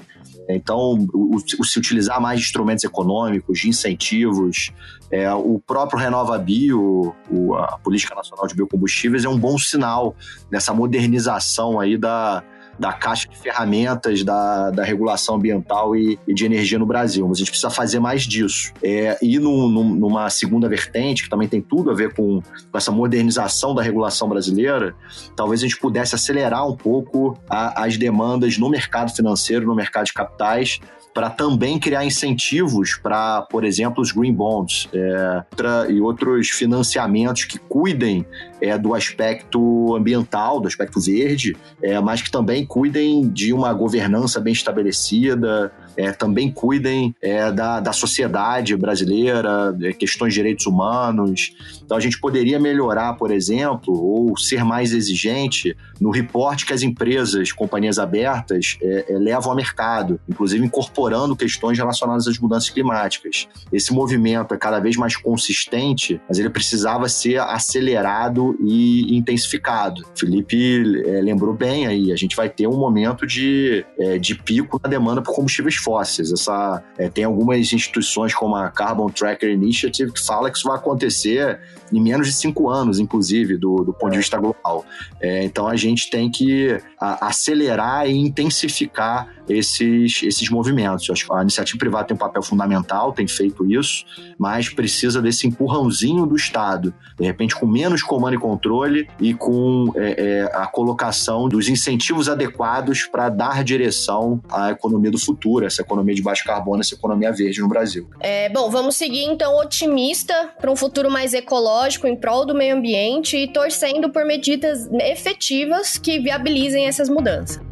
Então, 0.49 1.09
o, 1.13 1.37
o, 1.37 1.65
se 1.65 1.79
utilizar 1.79 2.21
mais 2.21 2.41
instrumentos 2.41 2.85
econômicos, 2.85 3.59
de 3.59 3.69
incentivos, 3.69 4.71
é, 5.11 5.33
o 5.33 5.61
próprio 5.65 5.99
Renova 5.99 6.39
Bio, 6.39 7.15
a 7.59 7.79
Política 7.79 8.15
Nacional 8.15 8.47
de 8.47 8.55
Biocombustíveis, 8.55 9.25
é 9.25 9.29
um 9.29 9.39
bom 9.39 9.59
sinal 9.59 10.15
dessa 10.51 10.73
modernização 10.73 11.81
aí 11.81 11.97
da, 11.97 12.45
da 12.79 12.93
caixa 12.93 13.29
de 13.29 13.37
ferramentas 13.37 14.23
da, 14.23 14.71
da 14.71 14.85
regulação 14.85 15.37
ambiental 15.37 15.97
e, 15.97 16.19
e, 16.27 16.35
de 16.35 16.45
energia 16.45 16.79
no 16.79 16.87
Brasil. 16.87 17.27
Mas 17.29 17.39
a 17.39 17.41
gente 17.41 17.51
precisa 17.51 17.71
fazer 17.71 18.01
mais 18.01 18.23
disso. 18.23 18.73
É, 18.83 19.19
e 19.23 19.39
numa 19.39 20.29
segunda 20.31 20.69
vertente, 20.69 21.23
que 21.23 21.31
também 21.31 21.49
tem 21.49 21.61
tudo 21.61 21.91
a 21.91 21.95
ver 21.95 22.15
com, 22.15 22.41
com, 22.41 22.79
essa 22.79 22.93
modernização 22.93 23.75
da 23.75 23.83
regulação 23.83 24.29
brasileira, 24.29 24.95
talvez 25.35 25.63
a 25.63 25.67
gente 25.67 25.79
pudesse 25.79 26.15
acelerar 26.15 26.67
um 26.69 26.77
pouco 26.77 27.39
a, 27.49 27.85
as 27.85 27.97
demandas 27.97 28.59
no 28.59 28.69
mercado 28.69 29.15
financeiro, 29.15 29.67
no 29.67 29.75
mercado 29.75 30.07
de 30.07 30.13
capitais, 30.13 30.81
para 31.17 31.31
também 31.31 31.79
criar 31.79 32.05
incentivos 32.05 33.01
para, 33.03 33.41
por 33.41 33.65
exemplo, 33.65 34.03
os 34.03 34.13
green 34.13 34.35
bonds 34.35 34.87
é, 34.93 35.91
e 35.91 35.99
outros 35.99 36.51
financiamentos 36.51 37.45
que 37.45 37.59
cuidem 37.59 38.27
é, 38.61 38.77
do 38.79 38.95
aspecto 38.95 39.95
ambiental, 39.97 40.61
do 40.61 40.69
aspecto 40.69 41.01
verde, 41.01 41.57
é, 41.83 41.99
mas 42.01 42.23
que 42.23 42.31
também 42.31 42.65
cuidem 42.65 43.29
de 43.29 43.53
uma 43.53 43.73
governança 43.73 44.41
bem 44.41 44.53
estabelecida, 44.53 45.73
é, 45.97 46.13
também 46.13 46.51
cuidem 46.51 47.15
é, 47.23 47.51
da, 47.51 47.81
da 47.81 47.93
sociedade 47.93 48.77
brasileira, 48.77 49.77
é, 49.83 49.93
questões 49.93 50.35
de 50.35 50.41
direitos 50.41 50.67
humanos. 50.67 51.55
Então 51.85 51.97
a 51.97 52.01
gente 52.01 52.21
poderia 52.21 52.61
melhorar, 52.61 53.15
por 53.15 53.31
exemplo, 53.31 53.95
ou 53.95 54.37
ser 54.37 54.65
mais 54.65 54.93
exigente 54.93 55.77
no 56.01 56.11
reporte 56.11 56.67
que 56.67 56.73
as 56.73 56.83
empresas, 56.83 57.53
companhias 57.53 57.99
abertas, 57.99 58.77
é, 58.83 59.13
é, 59.13 59.19
levam 59.19 59.51
ao 59.51 59.57
mercado, 59.57 60.21
inclusive 60.29 60.65
incorporando 60.65 61.35
questões 61.35 61.79
relacionadas 61.79 62.27
às 62.27 62.39
mudanças 62.39 62.71
climáticas. 62.71 63.49
Esse 63.73 63.93
movimento 63.93 64.55
é 64.55 64.59
cada 64.59 64.79
vez 64.79 64.97
mais 64.97 65.17
consistente, 65.17 66.21
mas 66.29 66.39
ele 66.39 66.51
precisava 66.51 67.09
ser 67.09 67.39
acelerado 67.39 68.46
e 68.61 69.17
intensificado. 69.17 70.03
Felipe 70.15 71.03
é, 71.07 71.21
lembrou 71.21 71.55
bem 71.55 71.87
aí, 71.87 72.13
a 72.13 72.17
gente 72.17 72.37
vai 72.37 72.49
ter 72.49 72.67
um 72.67 72.77
momento 72.77 73.27
de, 73.27 73.85
de 74.21 74.35
pico 74.35 74.81
na 74.83 74.89
demanda 74.89 75.23
por 75.23 75.35
combustíveis 75.35 75.77
fósseis. 75.77 76.33
Essa, 76.33 76.83
é, 76.99 77.09
tem 77.09 77.25
algumas 77.25 77.73
instituições 77.73 78.35
como 78.35 78.55
a 78.55 78.71
Carbon 78.71 79.09
Tracker 79.09 79.51
Initiative 79.51 80.13
que 80.13 80.25
fala 80.25 80.51
que 80.51 80.59
isso 80.59 80.69
vai 80.69 80.77
acontecer 80.77 81.61
em 81.93 82.01
menos 82.01 82.27
de 82.27 82.33
cinco 82.33 82.69
anos, 82.69 82.99
inclusive, 82.99 83.57
do, 83.57 83.77
do 83.85 83.93
ponto 83.93 84.13
de 84.13 84.19
vista 84.19 84.37
global. 84.39 84.85
É, 85.21 85.45
então 85.45 85.67
a 85.67 85.77
gente 85.77 86.11
tem 86.11 86.31
que 86.31 86.79
a, 87.01 87.29
acelerar 87.29 88.09
e 88.09 88.17
intensificar 88.17 89.29
esses, 89.49 90.23
esses 90.23 90.49
movimentos. 90.51 91.09
Acho 91.11 91.27
que 91.27 91.33
a 91.33 91.43
iniciativa 91.43 91.79
privada 91.79 92.09
tem 92.09 92.15
um 92.15 92.19
papel 92.19 92.43
fundamental, 92.43 93.13
tem 93.13 93.29
feito 93.29 93.65
isso, 93.71 94.05
mas 94.39 94.69
precisa 94.69 95.23
desse 95.23 95.47
empurrãozinho 95.47 96.27
do 96.27 96.35
Estado, 96.35 96.93
de 97.19 97.25
repente 97.25 97.55
com 97.55 97.67
menos 97.67 98.03
comando 98.03 98.35
e 98.37 98.39
controle 98.39 99.09
e 99.21 99.35
com 99.35 99.93
é, 99.97 100.17
é, 100.19 100.43
a 100.55 100.67
colocação 100.67 101.49
dos 101.49 101.69
incentivos 101.69 102.29
adequados 102.29 103.05
para 103.05 103.29
dar 103.29 103.65
direção 103.65 104.41
à 104.51 104.71
economia 104.71 105.11
do 105.11 105.19
futuro, 105.19 105.67
essa 105.67 105.83
economia 105.83 106.15
de 106.15 106.23
baixo 106.23 106.45
carbono, 106.45 106.81
essa 106.81 106.95
economia 106.95 107.33
verde 107.33 107.61
no 107.61 107.69
Brasil. 107.69 108.09
É, 108.21 108.49
bom, 108.49 108.71
vamos 108.71 108.97
seguir 108.97 109.25
então 109.25 109.57
otimista 109.59 110.51
para 110.61 110.71
um 110.71 110.77
futuro 110.77 111.11
mais 111.11 111.35
ecológico 111.35 112.07
em 112.07 112.17
prol 112.17 112.47
do 112.47 112.55
meio 112.55 112.77
ambiente 112.77 113.37
e 113.37 113.49
torcendo 113.49 114.11
por 114.11 114.25
medidas 114.25 114.89
efetivas 114.93 115.99
que 115.99 116.19
viabilizem 116.19 116.87
essas 116.87 117.09
mudanças. 117.09 117.66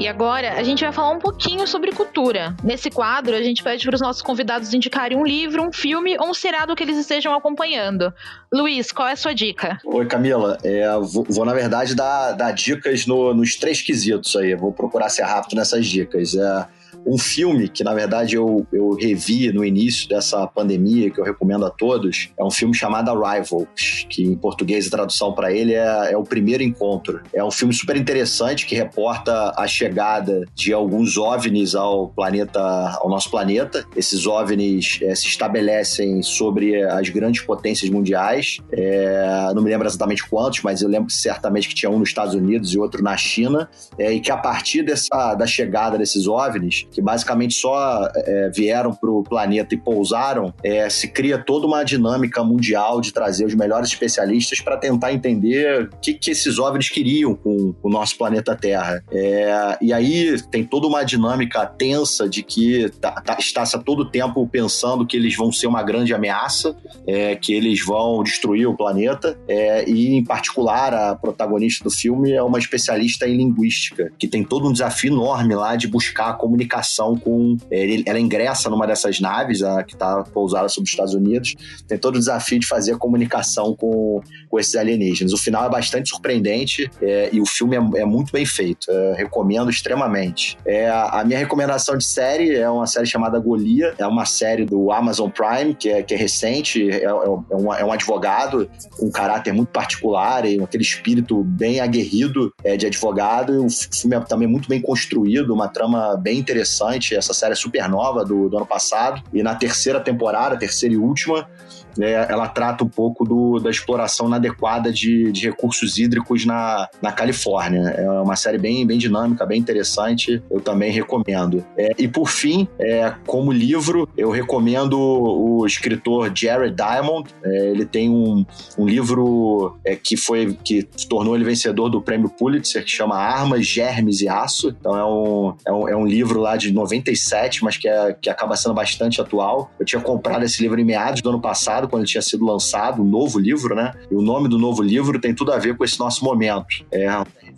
E 0.00 0.06
agora 0.06 0.52
a 0.52 0.62
gente 0.62 0.84
vai 0.84 0.92
falar 0.92 1.10
um 1.10 1.18
pouquinho 1.18 1.66
sobre 1.66 1.90
cultura. 1.90 2.54
Nesse 2.62 2.88
quadro, 2.88 3.34
a 3.34 3.42
gente 3.42 3.64
pede 3.64 3.84
para 3.84 3.96
os 3.96 4.00
nossos 4.00 4.22
convidados 4.22 4.72
indicarem 4.72 5.18
um 5.18 5.24
livro, 5.24 5.60
um 5.60 5.72
filme 5.72 6.16
ou 6.20 6.28
um 6.28 6.34
seriado 6.34 6.76
que 6.76 6.84
eles 6.84 6.96
estejam 6.96 7.34
acompanhando. 7.34 8.14
Luiz, 8.52 8.92
qual 8.92 9.08
é 9.08 9.12
a 9.12 9.16
sua 9.16 9.34
dica? 9.34 9.76
Oi, 9.84 10.06
Camila. 10.06 10.56
É, 10.62 10.88
vou, 11.00 11.26
vou, 11.28 11.44
na 11.44 11.52
verdade, 11.52 11.96
dar, 11.96 12.30
dar 12.32 12.52
dicas 12.52 13.06
no, 13.06 13.34
nos 13.34 13.56
três 13.56 13.82
quesitos 13.82 14.36
aí. 14.36 14.54
Vou 14.54 14.72
procurar 14.72 15.08
ser 15.08 15.22
rápido 15.22 15.56
nessas 15.56 15.84
dicas. 15.84 16.32
É, 16.36 16.66
um 17.06 17.18
filme 17.18 17.68
que, 17.68 17.82
na 17.82 17.94
verdade, 17.94 18.36
eu, 18.36 18.66
eu 18.72 18.90
revi 18.90 19.52
no 19.52 19.64
início 19.64 20.08
dessa 20.08 20.46
pandemia, 20.46 21.10
que 21.10 21.20
eu 21.20 21.24
recomendo 21.24 21.64
a 21.64 21.70
todos, 21.70 22.30
é 22.38 22.44
um 22.44 22.50
filme 22.50 22.74
chamado 22.74 23.10
Arrival, 23.10 23.66
que 24.08 24.22
em 24.22 24.34
português 24.34 24.86
a 24.86 24.90
tradução 24.90 25.32
para 25.32 25.52
ele 25.52 25.74
é, 25.74 26.12
é 26.12 26.16
O 26.16 26.24
Primeiro 26.24 26.62
Encontro. 26.62 27.20
É 27.32 27.42
um 27.42 27.50
filme 27.50 27.72
super 27.72 27.96
interessante 27.96 28.66
que 28.66 28.74
reporta 28.74 29.52
a 29.56 29.66
chegada 29.66 30.44
de 30.54 30.72
alguns 30.72 31.16
OVNIs 31.16 31.74
ao 31.74 32.08
planeta, 32.08 32.60
ao 32.60 33.08
nosso 33.08 33.30
planeta. 33.30 33.84
Esses 33.96 34.26
OVNIs 34.26 35.00
é, 35.02 35.14
se 35.14 35.26
estabelecem 35.26 36.22
sobre 36.22 36.82
as 36.82 37.08
grandes 37.08 37.42
potências 37.42 37.90
mundiais. 37.90 38.58
É, 38.72 39.52
não 39.54 39.62
me 39.62 39.70
lembro 39.70 39.86
exatamente 39.86 40.28
quantos, 40.28 40.62
mas 40.62 40.82
eu 40.82 40.88
lembro 40.88 41.10
certamente 41.10 41.68
que 41.68 41.74
tinha 41.74 41.90
um 41.90 41.98
nos 41.98 42.08
Estados 42.08 42.34
Unidos 42.34 42.72
e 42.72 42.78
outro 42.78 43.02
na 43.02 43.16
China, 43.16 43.68
é, 43.98 44.12
e 44.12 44.20
que 44.20 44.30
a 44.30 44.36
partir 44.36 44.82
dessa, 44.82 45.34
da 45.34 45.46
chegada 45.46 45.98
desses 45.98 46.26
OVNIs, 46.26 46.86
que 46.90 47.00
basicamente 47.00 47.54
só 47.54 48.08
é, 48.14 48.50
vieram 48.54 48.92
para 48.92 49.10
o 49.10 49.22
planeta 49.22 49.74
e 49.74 49.78
pousaram, 49.78 50.52
é, 50.62 50.88
se 50.88 51.08
cria 51.08 51.38
toda 51.38 51.66
uma 51.66 51.84
dinâmica 51.84 52.42
mundial 52.42 53.00
de 53.00 53.12
trazer 53.12 53.44
os 53.44 53.54
melhores 53.54 53.88
especialistas 53.88 54.60
para 54.60 54.76
tentar 54.76 55.12
entender 55.12 55.84
o 55.84 56.00
que, 56.00 56.14
que 56.14 56.30
esses 56.30 56.58
OVNIs 56.58 56.88
queriam 56.88 57.34
com 57.34 57.74
o 57.82 57.88
nosso 57.88 58.16
planeta 58.16 58.56
Terra. 58.56 59.02
É, 59.10 59.78
e 59.80 59.92
aí 59.92 60.40
tem 60.50 60.64
toda 60.64 60.86
uma 60.86 61.04
dinâmica 61.04 61.66
tensa 61.66 62.28
de 62.28 62.42
que 62.42 62.90
tá, 63.00 63.12
tá, 63.12 63.36
está-se 63.38 63.76
a 63.76 63.78
todo 63.78 64.10
tempo 64.10 64.46
pensando 64.46 65.06
que 65.06 65.16
eles 65.16 65.36
vão 65.36 65.52
ser 65.52 65.66
uma 65.66 65.82
grande 65.82 66.14
ameaça, 66.14 66.76
é, 67.06 67.36
que 67.36 67.52
eles 67.52 67.84
vão 67.84 68.22
destruir 68.22 68.66
o 68.66 68.76
planeta, 68.76 69.38
é, 69.46 69.88
e 69.88 70.14
em 70.16 70.24
particular 70.24 70.94
a 70.94 71.14
protagonista 71.14 71.84
do 71.84 71.90
filme 71.90 72.32
é 72.32 72.42
uma 72.42 72.58
especialista 72.58 73.26
em 73.26 73.36
linguística, 73.36 74.10
que 74.18 74.26
tem 74.26 74.42
todo 74.42 74.68
um 74.68 74.72
desafio 74.72 75.12
enorme 75.12 75.54
lá 75.54 75.76
de 75.76 75.86
buscar 75.86 76.30
a 76.30 76.32
comunicação 76.32 76.77
comunicação 76.78 77.16
com. 77.16 77.56
Ele, 77.70 78.02
ela 78.06 78.18
ingressa 78.18 78.70
numa 78.70 78.86
dessas 78.86 79.20
naves, 79.20 79.62
a, 79.62 79.82
que 79.82 79.94
está 79.94 80.22
pousada 80.24 80.68
sobre 80.68 80.86
os 80.86 80.90
Estados 80.90 81.14
Unidos, 81.14 81.54
tem 81.86 81.98
todo 81.98 82.16
o 82.16 82.18
desafio 82.18 82.58
de 82.58 82.66
fazer 82.66 82.94
a 82.94 82.96
comunicação 82.96 83.74
com, 83.74 84.20
com 84.48 84.58
esses 84.58 84.74
alienígenas. 84.74 85.32
O 85.32 85.36
final 85.36 85.66
é 85.66 85.70
bastante 85.70 86.08
surpreendente 86.08 86.90
é, 87.02 87.30
e 87.32 87.40
o 87.40 87.46
filme 87.46 87.76
é, 87.76 88.00
é 88.00 88.04
muito 88.04 88.32
bem 88.32 88.46
feito. 88.46 88.90
É, 88.90 89.14
recomendo 89.16 89.70
extremamente. 89.70 90.56
É, 90.66 90.88
a, 90.88 91.24
minha 91.24 91.38
recomendação 91.38 91.96
de 91.96 92.04
série 92.04 92.54
é 92.54 92.68
uma 92.68 92.86
série 92.86 93.06
chamada 93.06 93.38
Golia, 93.38 93.94
é 93.98 94.06
uma 94.06 94.24
série 94.24 94.64
do 94.64 94.92
Amazon 94.92 95.30
Prime, 95.30 95.74
que 95.74 95.88
é, 95.88 96.02
que 96.02 96.14
é 96.14 96.16
recente, 96.16 96.90
é, 96.90 97.04
é, 97.04 97.12
um, 97.12 97.74
é 97.74 97.84
um 97.84 97.92
advogado 97.92 98.70
com 98.96 99.06
um 99.06 99.10
caráter 99.10 99.52
muito 99.52 99.68
particular 99.68 100.44
e 100.44 100.60
aquele 100.62 100.82
espírito 100.82 101.42
bem 101.42 101.80
aguerrido 101.80 102.52
é, 102.64 102.76
de 102.76 102.86
advogado. 102.86 103.64
O 103.64 103.70
filme 103.70 104.16
é 104.16 104.20
também 104.20 104.48
muito 104.48 104.68
bem 104.68 104.80
construído, 104.80 105.52
uma 105.52 105.68
trama 105.68 106.16
bem 106.16 106.38
interessante 106.38 106.67
interessante. 106.68 107.16
Essa 107.16 107.32
série 107.32 107.52
é 107.52 107.56
super 107.56 107.88
nova 107.88 108.24
do, 108.24 108.48
do 108.48 108.56
ano 108.56 108.66
passado. 108.66 109.22
E 109.32 109.42
na 109.42 109.54
terceira 109.54 110.00
temporada, 110.00 110.56
terceira 110.56 110.94
e 110.94 110.98
última, 110.98 111.48
né, 111.96 112.26
ela 112.28 112.48
trata 112.48 112.84
um 112.84 112.88
pouco 112.88 113.24
do, 113.24 113.58
da 113.58 113.70
exploração 113.70 114.26
inadequada 114.26 114.92
de, 114.92 115.30
de 115.32 115.46
recursos 115.46 115.98
hídricos 115.98 116.44
na, 116.44 116.88
na 117.00 117.12
Califórnia. 117.12 117.88
É 117.90 118.08
uma 118.10 118.36
série 118.36 118.58
bem, 118.58 118.86
bem 118.86 118.98
dinâmica, 118.98 119.46
bem 119.46 119.58
interessante, 119.58 120.42
eu 120.50 120.60
também 120.60 120.90
recomendo. 120.90 121.64
É, 121.76 121.90
e 121.98 122.08
por 122.08 122.28
fim, 122.28 122.68
é, 122.78 123.12
como 123.26 123.52
livro, 123.52 124.08
eu 124.16 124.30
recomendo 124.30 124.98
o 124.98 125.66
escritor 125.66 126.30
Jared 126.34 126.74
Diamond. 126.74 127.30
É, 127.42 127.70
ele 127.70 127.84
tem 127.84 128.10
um, 128.10 128.44
um 128.76 128.86
livro 128.86 129.78
é, 129.84 129.94
que 129.94 130.16
foi 130.16 130.58
que 130.64 130.82
tornou 131.08 131.34
ele 131.34 131.44
vencedor 131.44 131.88
do 131.88 132.00
prêmio 132.00 132.28
Pulitzer, 132.28 132.84
que 132.84 132.90
chama 132.90 133.16
Armas, 133.16 133.66
Germes 133.66 134.20
e 134.20 134.28
Aço. 134.28 134.68
Então 134.68 134.96
é 134.96 135.04
um, 135.04 135.54
é 135.66 135.72
um, 135.72 135.88
é 135.88 135.96
um 135.96 136.06
livro 136.06 136.40
lá 136.40 136.56
de 136.56 136.72
97, 136.72 137.62
mas 137.62 137.76
que, 137.76 137.88
é, 137.88 138.12
que 138.12 138.30
acaba 138.30 138.56
sendo 138.56 138.74
bastante 138.74 139.20
atual. 139.20 139.70
Eu 139.78 139.86
tinha 139.86 140.00
comprado 140.00 140.44
esse 140.44 140.60
livro 140.62 140.80
em 140.80 140.84
meados 140.84 141.22
do 141.22 141.28
ano 141.28 141.40
passado, 141.40 141.77
quando 141.86 142.02
ele 142.02 142.10
tinha 142.10 142.22
sido 142.22 142.44
lançado, 142.44 143.02
um 143.02 143.04
novo 143.04 143.38
livro, 143.38 143.74
né? 143.74 143.92
E 144.10 144.14
o 144.14 144.22
nome 144.22 144.48
do 144.48 144.58
novo 144.58 144.82
livro 144.82 145.20
tem 145.20 145.34
tudo 145.34 145.52
a 145.52 145.58
ver 145.58 145.76
com 145.76 145.84
esse 145.84 145.98
nosso 145.98 146.24
momento. 146.24 146.84
É 146.90 147.06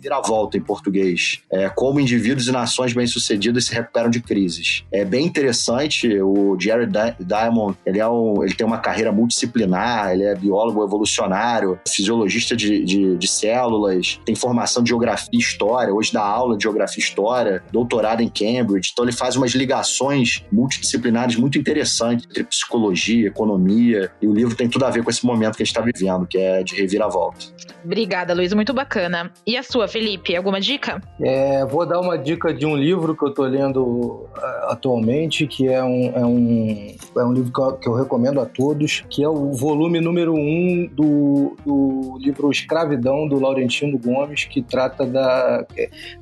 Reviravolta 0.01 0.57
em 0.57 0.61
português. 0.61 1.41
É, 1.51 1.69
como 1.69 1.99
indivíduos 1.99 2.47
e 2.47 2.51
nações 2.51 2.91
bem-sucedidas 2.91 3.65
se 3.65 3.73
recuperam 3.73 4.09
de 4.09 4.19
crises. 4.19 4.83
É 4.91 5.05
bem 5.05 5.25
interessante. 5.25 6.19
O 6.21 6.57
Jared 6.59 6.91
Diamond, 7.19 7.77
ele, 7.85 7.99
é 7.99 8.07
um, 8.07 8.43
ele 8.43 8.55
tem 8.55 8.65
uma 8.65 8.79
carreira 8.79 9.11
multidisciplinar, 9.11 10.11
ele 10.11 10.23
é 10.23 10.33
biólogo 10.35 10.83
evolucionário, 10.83 11.79
fisiologista 11.87 12.55
de, 12.55 12.83
de, 12.83 13.15
de 13.15 13.27
células, 13.27 14.19
tem 14.25 14.33
formação 14.35 14.81
de 14.81 14.89
geografia 14.89 15.29
e 15.31 15.37
história, 15.37 15.93
hoje 15.93 16.11
dá 16.11 16.23
aula 16.23 16.57
de 16.57 16.63
geografia 16.63 17.01
e 17.01 17.05
história, 17.05 17.63
doutorado 17.71 18.21
em 18.21 18.29
Cambridge. 18.29 18.89
Então 18.91 19.05
ele 19.05 19.11
faz 19.11 19.35
umas 19.35 19.51
ligações 19.51 20.43
multidisciplinares 20.51 21.35
muito 21.35 21.57
interessantes 21.57 22.25
entre 22.25 22.43
psicologia, 22.43 23.27
economia, 23.27 24.11
e 24.21 24.27
o 24.27 24.33
livro 24.33 24.55
tem 24.55 24.67
tudo 24.67 24.85
a 24.85 24.89
ver 24.89 25.03
com 25.03 25.09
esse 25.09 25.25
momento 25.25 25.55
que 25.55 25.63
a 25.63 25.65
gente 25.65 25.77
está 25.77 25.81
vivendo, 25.81 26.25
que 26.25 26.37
é 26.37 26.63
de 26.63 26.75
reviravolta. 26.75 27.45
Obrigada, 27.83 28.33
Luiz, 28.33 28.53
muito 28.53 28.73
bacana. 28.73 29.31
E 29.45 29.57
a 29.57 29.63
sua, 29.63 29.87
Felipe, 29.91 30.35
alguma 30.35 30.59
dica? 30.61 31.01
É, 31.19 31.65
vou 31.65 31.85
dar 31.85 31.99
uma 31.99 32.17
dica 32.17 32.53
de 32.53 32.65
um 32.65 32.77
livro 32.77 33.15
que 33.15 33.25
eu 33.25 33.29
estou 33.29 33.45
lendo 33.45 33.83
uh, 33.83 34.29
atualmente, 34.69 35.45
que 35.45 35.67
é 35.67 35.83
um, 35.83 36.11
é 36.15 36.25
um, 36.25 36.95
é 37.17 37.23
um 37.25 37.33
livro 37.33 37.51
que 37.51 37.59
eu, 37.59 37.73
que 37.73 37.89
eu, 37.89 37.93
recomendo 37.93 38.39
a 38.39 38.45
todos, 38.45 39.03
que 39.09 39.21
é 39.21 39.27
o 39.27 39.51
volume 39.51 39.99
número 39.99 40.33
um 40.33 40.89
do, 40.93 41.57
do 41.65 42.17
livro 42.19 42.49
Escravidão, 42.49 43.27
do 43.27 43.37
Laurentino 43.37 43.97
Gomes, 43.97 44.45
que 44.45 44.61
trata 44.61 45.05
da... 45.05 45.65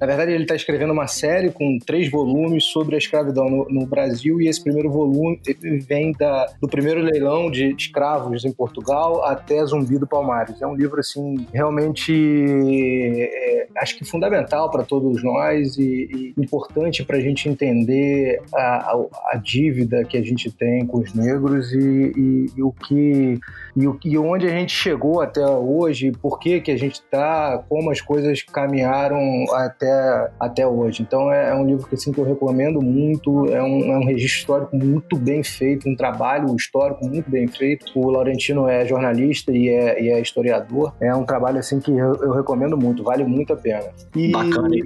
Na 0.02 0.08
verdade, 0.08 0.32
ele 0.32 0.44
está 0.44 0.56
escrevendo 0.56 0.92
uma 0.92 1.08
série 1.08 1.52
com 1.52 1.78
três 1.78 2.10
volumes 2.10 2.66
sobre 2.66 2.96
a 2.96 2.98
escravidão 2.98 3.48
no, 3.48 3.68
no 3.70 3.86
Brasil, 3.86 4.42
e 4.42 4.48
esse 4.48 4.64
primeiro 4.64 4.90
volume 4.90 5.40
vem 5.88 6.12
da, 6.14 6.48
do 6.60 6.68
primeiro 6.68 7.02
leilão 7.02 7.52
de 7.52 7.76
escravos 7.76 8.44
em 8.46 8.52
Portugal 8.52 9.24
até 9.24 9.64
Zumbi 9.64 10.00
do 10.00 10.08
Palmares. 10.08 10.60
É 10.60 10.66
um 10.66 10.76
livro, 10.76 11.00
assim, 11.00 11.46
realmente 11.54 12.12
é, 12.12 13.59
acho 13.78 13.98
que 13.98 14.06
fundamental 14.06 14.70
para 14.70 14.84
todos 14.84 15.24
nós 15.24 15.78
e, 15.78 16.34
e 16.38 16.42
importante 16.42 17.04
para 17.04 17.18
a 17.18 17.22
gente 17.22 17.48
entender 17.50 18.42
a, 18.54 18.60
a, 18.60 19.06
a, 19.34 19.38
dívida 19.38 20.04
que 20.04 20.18
a 20.18 20.22
gente 20.22 20.52
tem 20.52 20.86
com 20.86 21.00
os 21.00 21.14
negros 21.14 21.72
e, 21.74 22.14
e, 22.16 22.46
e 22.58 22.64
o 22.64 22.72
que 22.72 23.40
e, 24.06 24.18
onde 24.18 24.46
a 24.46 24.50
gente 24.50 24.74
chegou 24.74 25.22
até 25.22 25.46
hoje, 25.46 26.12
por 26.12 26.40
que 26.40 26.60
que 26.60 26.72
a 26.72 26.78
gente 26.78 26.96
está, 26.96 27.64
como 27.70 27.92
as 27.92 28.02
coisas 28.02 28.42
caminharam 28.44 29.20
até, 29.54 30.32
até 30.40 30.68
hoje. 30.68 31.02
Então 31.02 31.32
é, 31.32 31.50
é, 31.50 31.56
um 31.56 31.66
livro 31.66 31.88
que, 31.88 31.96
assim, 31.96 32.12
que 32.12 32.20
eu 32.20 32.26
recomendo 32.26 32.82
muito, 32.82 33.46
é 33.48 33.62
um, 33.62 33.94
é 33.94 33.98
um 33.98 34.06
registro 34.06 34.40
histórico 34.40 34.76
muito 34.76 35.16
bem 35.18 35.44
feito, 35.44 35.88
um 35.88 35.96
trabalho 35.96 36.54
histórico 36.56 37.08
muito 37.08 37.30
bem 37.30 37.48
feito. 37.48 37.86
O 37.96 38.10
Laurentino 38.10 38.68
é 38.68 38.86
jornalista 38.86 39.52
e 39.52 39.70
é, 39.70 40.02
e 40.02 40.10
é 40.10 40.20
historiador. 40.20 40.94
É 41.00 41.14
um 41.16 41.24
trabalho 41.24 41.60
assim 41.60 41.80
que 41.80 41.92
eu, 41.92 42.16
eu 42.16 42.32
recomendo 42.32 42.78
muito, 42.78 43.04
vale 43.04 43.24
muito 43.24 43.49
a 43.54 43.56
pena. 43.56 43.86
E 44.16 44.32
Bacana, 44.32 44.76
hein, 44.76 44.84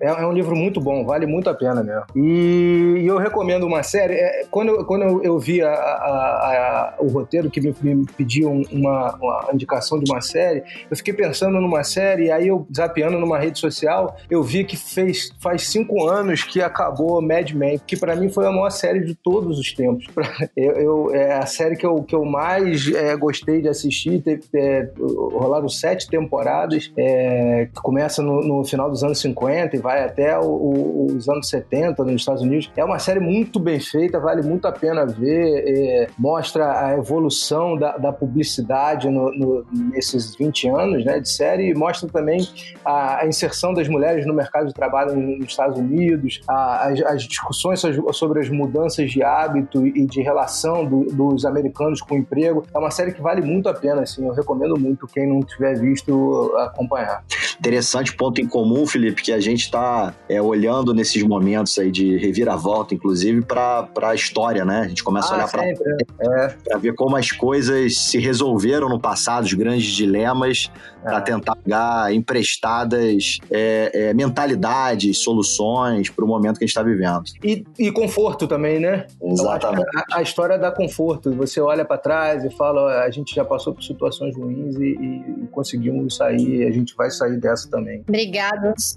é, 0.00 0.08
é, 0.08 0.26
um 0.26 0.32
livro 0.32 0.54
muito 0.56 0.80
bom, 0.80 1.04
vale 1.04 1.26
muito 1.26 1.48
a 1.48 1.54
pena 1.54 1.82
mesmo. 1.82 2.04
E, 2.14 2.96
e 3.00 3.06
eu 3.06 3.18
recomendo 3.18 3.66
uma 3.66 3.82
série. 3.82 4.14
É, 4.14 4.44
quando, 4.50 4.84
quando 4.84 5.02
eu, 5.02 5.22
eu 5.22 5.38
vi 5.38 5.62
a, 5.62 5.72
a, 5.72 5.74
a, 5.74 6.94
o 6.98 7.08
roteiro 7.08 7.50
que 7.50 7.60
me, 7.60 7.74
me 7.82 8.06
pediam 8.16 8.62
uma, 8.70 9.14
uma, 9.16 9.48
indicação 9.52 9.98
de 9.98 10.10
uma 10.10 10.20
série, 10.20 10.62
eu 10.90 10.96
fiquei 10.96 11.14
pensando 11.14 11.60
numa 11.60 11.84
série, 11.84 12.26
e 12.26 12.30
aí 12.30 12.48
eu 12.48 12.66
zapeando 12.74 13.18
numa 13.18 13.38
rede 13.38 13.58
social, 13.58 14.16
eu 14.30 14.42
vi 14.42 14.64
que 14.64 14.76
fez, 14.76 15.30
faz 15.40 15.68
cinco 15.68 16.08
anos 16.08 16.42
que 16.42 16.60
acabou 16.60 17.20
Mad 17.20 17.50
Men, 17.52 17.80
que 17.86 17.96
para 17.96 18.16
mim 18.16 18.28
foi 18.28 18.46
a 18.46 18.50
maior 18.50 18.70
série 18.70 19.00
de 19.00 19.14
todos 19.14 19.58
os 19.58 19.72
tempos. 19.72 20.06
Eu, 20.56 20.72
eu, 20.72 21.14
é 21.14 21.34
a 21.34 21.46
série 21.46 21.76
que 21.76 21.86
eu, 21.86 22.02
que 22.02 22.14
eu 22.14 22.24
mais 22.24 22.92
é, 22.92 23.16
gostei 23.16 23.62
de 23.62 23.68
assistir, 23.68 24.20
teve, 24.20 24.42
é, 24.54 24.90
rolaram 24.98 25.68
sete 25.68 26.08
temporadas, 26.08 26.92
é, 26.96 27.68
que 27.72 27.80
começa 27.80 27.99
no, 28.22 28.40
no, 28.40 28.64
final 28.64 28.90
dos 28.90 29.02
anos 29.02 29.20
50 29.20 29.76
e 29.76 29.78
vai 29.78 30.04
até 30.04 30.38
o, 30.38 30.44
o, 30.44 31.06
os 31.16 31.28
anos 31.28 31.48
70 31.48 32.04
nos 32.04 32.14
Estados 32.14 32.42
Unidos. 32.42 32.70
É 32.76 32.84
uma 32.84 32.98
série 32.98 33.20
muito 33.20 33.58
bem 33.58 33.80
feita, 33.80 34.18
vale 34.18 34.42
muito 34.42 34.66
a 34.66 34.72
pena 34.72 35.06
ver, 35.06 35.64
é, 35.66 36.06
mostra 36.18 36.86
a 36.86 36.96
evolução 36.96 37.76
da, 37.76 37.96
da 37.96 38.12
publicidade 38.12 39.08
no, 39.08 39.32
no, 39.32 39.66
nesses 39.72 40.34
20 40.34 40.68
anos 40.68 41.04
né, 41.04 41.20
de 41.20 41.28
série 41.28 41.70
e 41.70 41.74
mostra 41.74 42.08
também 42.08 42.46
a, 42.84 43.22
a, 43.22 43.26
inserção 43.26 43.72
das 43.74 43.88
mulheres 43.88 44.26
no 44.26 44.34
mercado 44.34 44.68
de 44.68 44.74
trabalho 44.74 45.14
nos 45.14 45.46
Estados 45.46 45.78
Unidos, 45.78 46.40
a, 46.48 46.88
as, 46.88 47.00
as, 47.02 47.22
discussões 47.22 47.80
sobre 48.12 48.40
as 48.40 48.48
mudanças 48.48 49.10
de 49.10 49.22
hábito 49.22 49.86
e 49.86 50.06
de 50.06 50.22
relação 50.22 50.84
do, 50.84 51.04
dos 51.04 51.44
americanos 51.44 52.00
com 52.00 52.14
o 52.14 52.18
emprego. 52.18 52.64
É 52.74 52.78
uma 52.78 52.90
série 52.90 53.12
que 53.12 53.20
vale 53.20 53.40
muito 53.40 53.68
a 53.68 53.74
pena, 53.74 54.02
assim, 54.02 54.26
eu 54.26 54.32
recomendo 54.32 54.78
muito 54.78 55.06
quem 55.06 55.26
não 55.26 55.40
tiver 55.40 55.78
visto 55.78 56.54
acompanhar. 56.58 57.22
Interessante 57.60 58.16
ponto 58.16 58.40
em 58.40 58.46
comum, 58.46 58.86
Felipe, 58.86 59.22
que 59.22 59.30
a 59.30 59.38
gente 59.38 59.64
está 59.64 60.14
é, 60.30 60.40
olhando 60.40 60.94
nesses 60.94 61.22
momentos 61.22 61.78
aí 61.78 61.90
de 61.90 62.16
reviravolta, 62.16 62.94
inclusive, 62.94 63.42
para 63.42 63.86
a 64.02 64.14
história, 64.14 64.64
né? 64.64 64.80
A 64.80 64.88
gente 64.88 65.04
começa 65.04 65.28
ah, 65.28 65.32
a 65.32 65.36
olhar 65.36 65.50
para 65.50 65.66
é. 65.66 66.78
ver 66.78 66.94
como 66.94 67.16
as 67.16 67.30
coisas 67.30 67.98
se 67.98 68.18
resolveram 68.18 68.88
no 68.88 68.98
passado, 68.98 69.44
os 69.44 69.52
grandes 69.52 69.92
dilemas, 69.92 70.70
é. 71.04 71.08
para 71.10 71.20
tentar 71.20 71.56
pegar 71.56 72.14
emprestadas 72.14 73.38
é, 73.50 73.90
é, 73.92 74.14
mentalidades, 74.14 75.18
soluções 75.18 76.08
para 76.08 76.24
o 76.24 76.28
momento 76.28 76.58
que 76.58 76.64
a 76.64 76.66
gente 76.66 76.76
está 76.76 76.82
vivendo. 76.82 77.24
E, 77.44 77.64
e, 77.78 77.92
conforto 77.92 78.46
também, 78.46 78.80
né? 78.80 79.06
Exatamente. 79.22 79.86
A, 80.12 80.18
a, 80.18 80.22
história 80.22 80.58
dá 80.58 80.70
conforto. 80.70 81.30
Você 81.34 81.60
olha 81.60 81.84
para 81.84 81.98
trás 81.98 82.42
e 82.42 82.50
fala: 82.50 83.02
a 83.02 83.10
gente 83.10 83.34
já 83.34 83.44
passou 83.44 83.74
por 83.74 83.82
situações 83.82 84.34
ruins 84.36 84.76
e, 84.76 84.84
e, 84.84 85.44
e 85.44 85.48
conseguimos 85.50 86.16
sair, 86.16 86.66
a 86.66 86.70
gente 86.70 86.94
vai 86.96 87.10
sair 87.10 87.38
dessa 87.50 87.68
também. 87.70 88.00
Obrigados. 88.08 88.94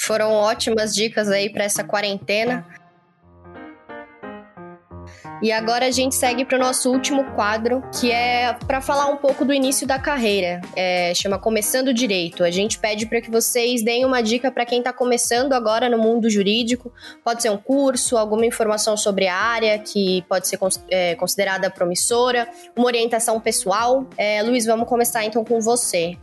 Foram 0.00 0.32
ótimas 0.32 0.94
dicas 0.94 1.28
aí 1.28 1.50
para 1.50 1.64
essa 1.64 1.82
quarentena. 1.82 2.64
E 5.40 5.52
agora 5.52 5.86
a 5.86 5.90
gente 5.90 6.16
segue 6.16 6.44
para 6.44 6.56
o 6.56 6.60
nosso 6.60 6.90
último 6.90 7.24
quadro, 7.32 7.82
que 8.00 8.10
é 8.10 8.52
para 8.66 8.80
falar 8.80 9.06
um 9.06 9.16
pouco 9.16 9.44
do 9.44 9.52
início 9.52 9.86
da 9.86 9.98
carreira. 9.98 10.60
É, 10.74 11.14
chama 11.14 11.38
Começando 11.38 11.94
Direito. 11.94 12.42
A 12.42 12.50
gente 12.50 12.78
pede 12.78 13.06
para 13.06 13.20
que 13.20 13.30
vocês 13.30 13.82
deem 13.84 14.04
uma 14.04 14.20
dica 14.20 14.50
para 14.50 14.66
quem 14.66 14.78
está 14.78 14.92
começando 14.92 15.52
agora 15.52 15.88
no 15.88 15.96
mundo 15.96 16.28
jurídico. 16.28 16.92
Pode 17.24 17.42
ser 17.42 17.50
um 17.50 17.56
curso, 17.56 18.16
alguma 18.16 18.44
informação 18.44 18.96
sobre 18.96 19.28
a 19.28 19.36
área 19.36 19.78
que 19.78 20.24
pode 20.28 20.48
ser 20.48 20.58
é, 20.90 21.14
considerada 21.14 21.70
promissora, 21.70 22.48
uma 22.76 22.86
orientação 22.86 23.38
pessoal. 23.40 24.08
É, 24.16 24.42
Luiz, 24.42 24.66
vamos 24.66 24.88
começar 24.88 25.24
então 25.24 25.44
com 25.44 25.60
você. 25.60 26.16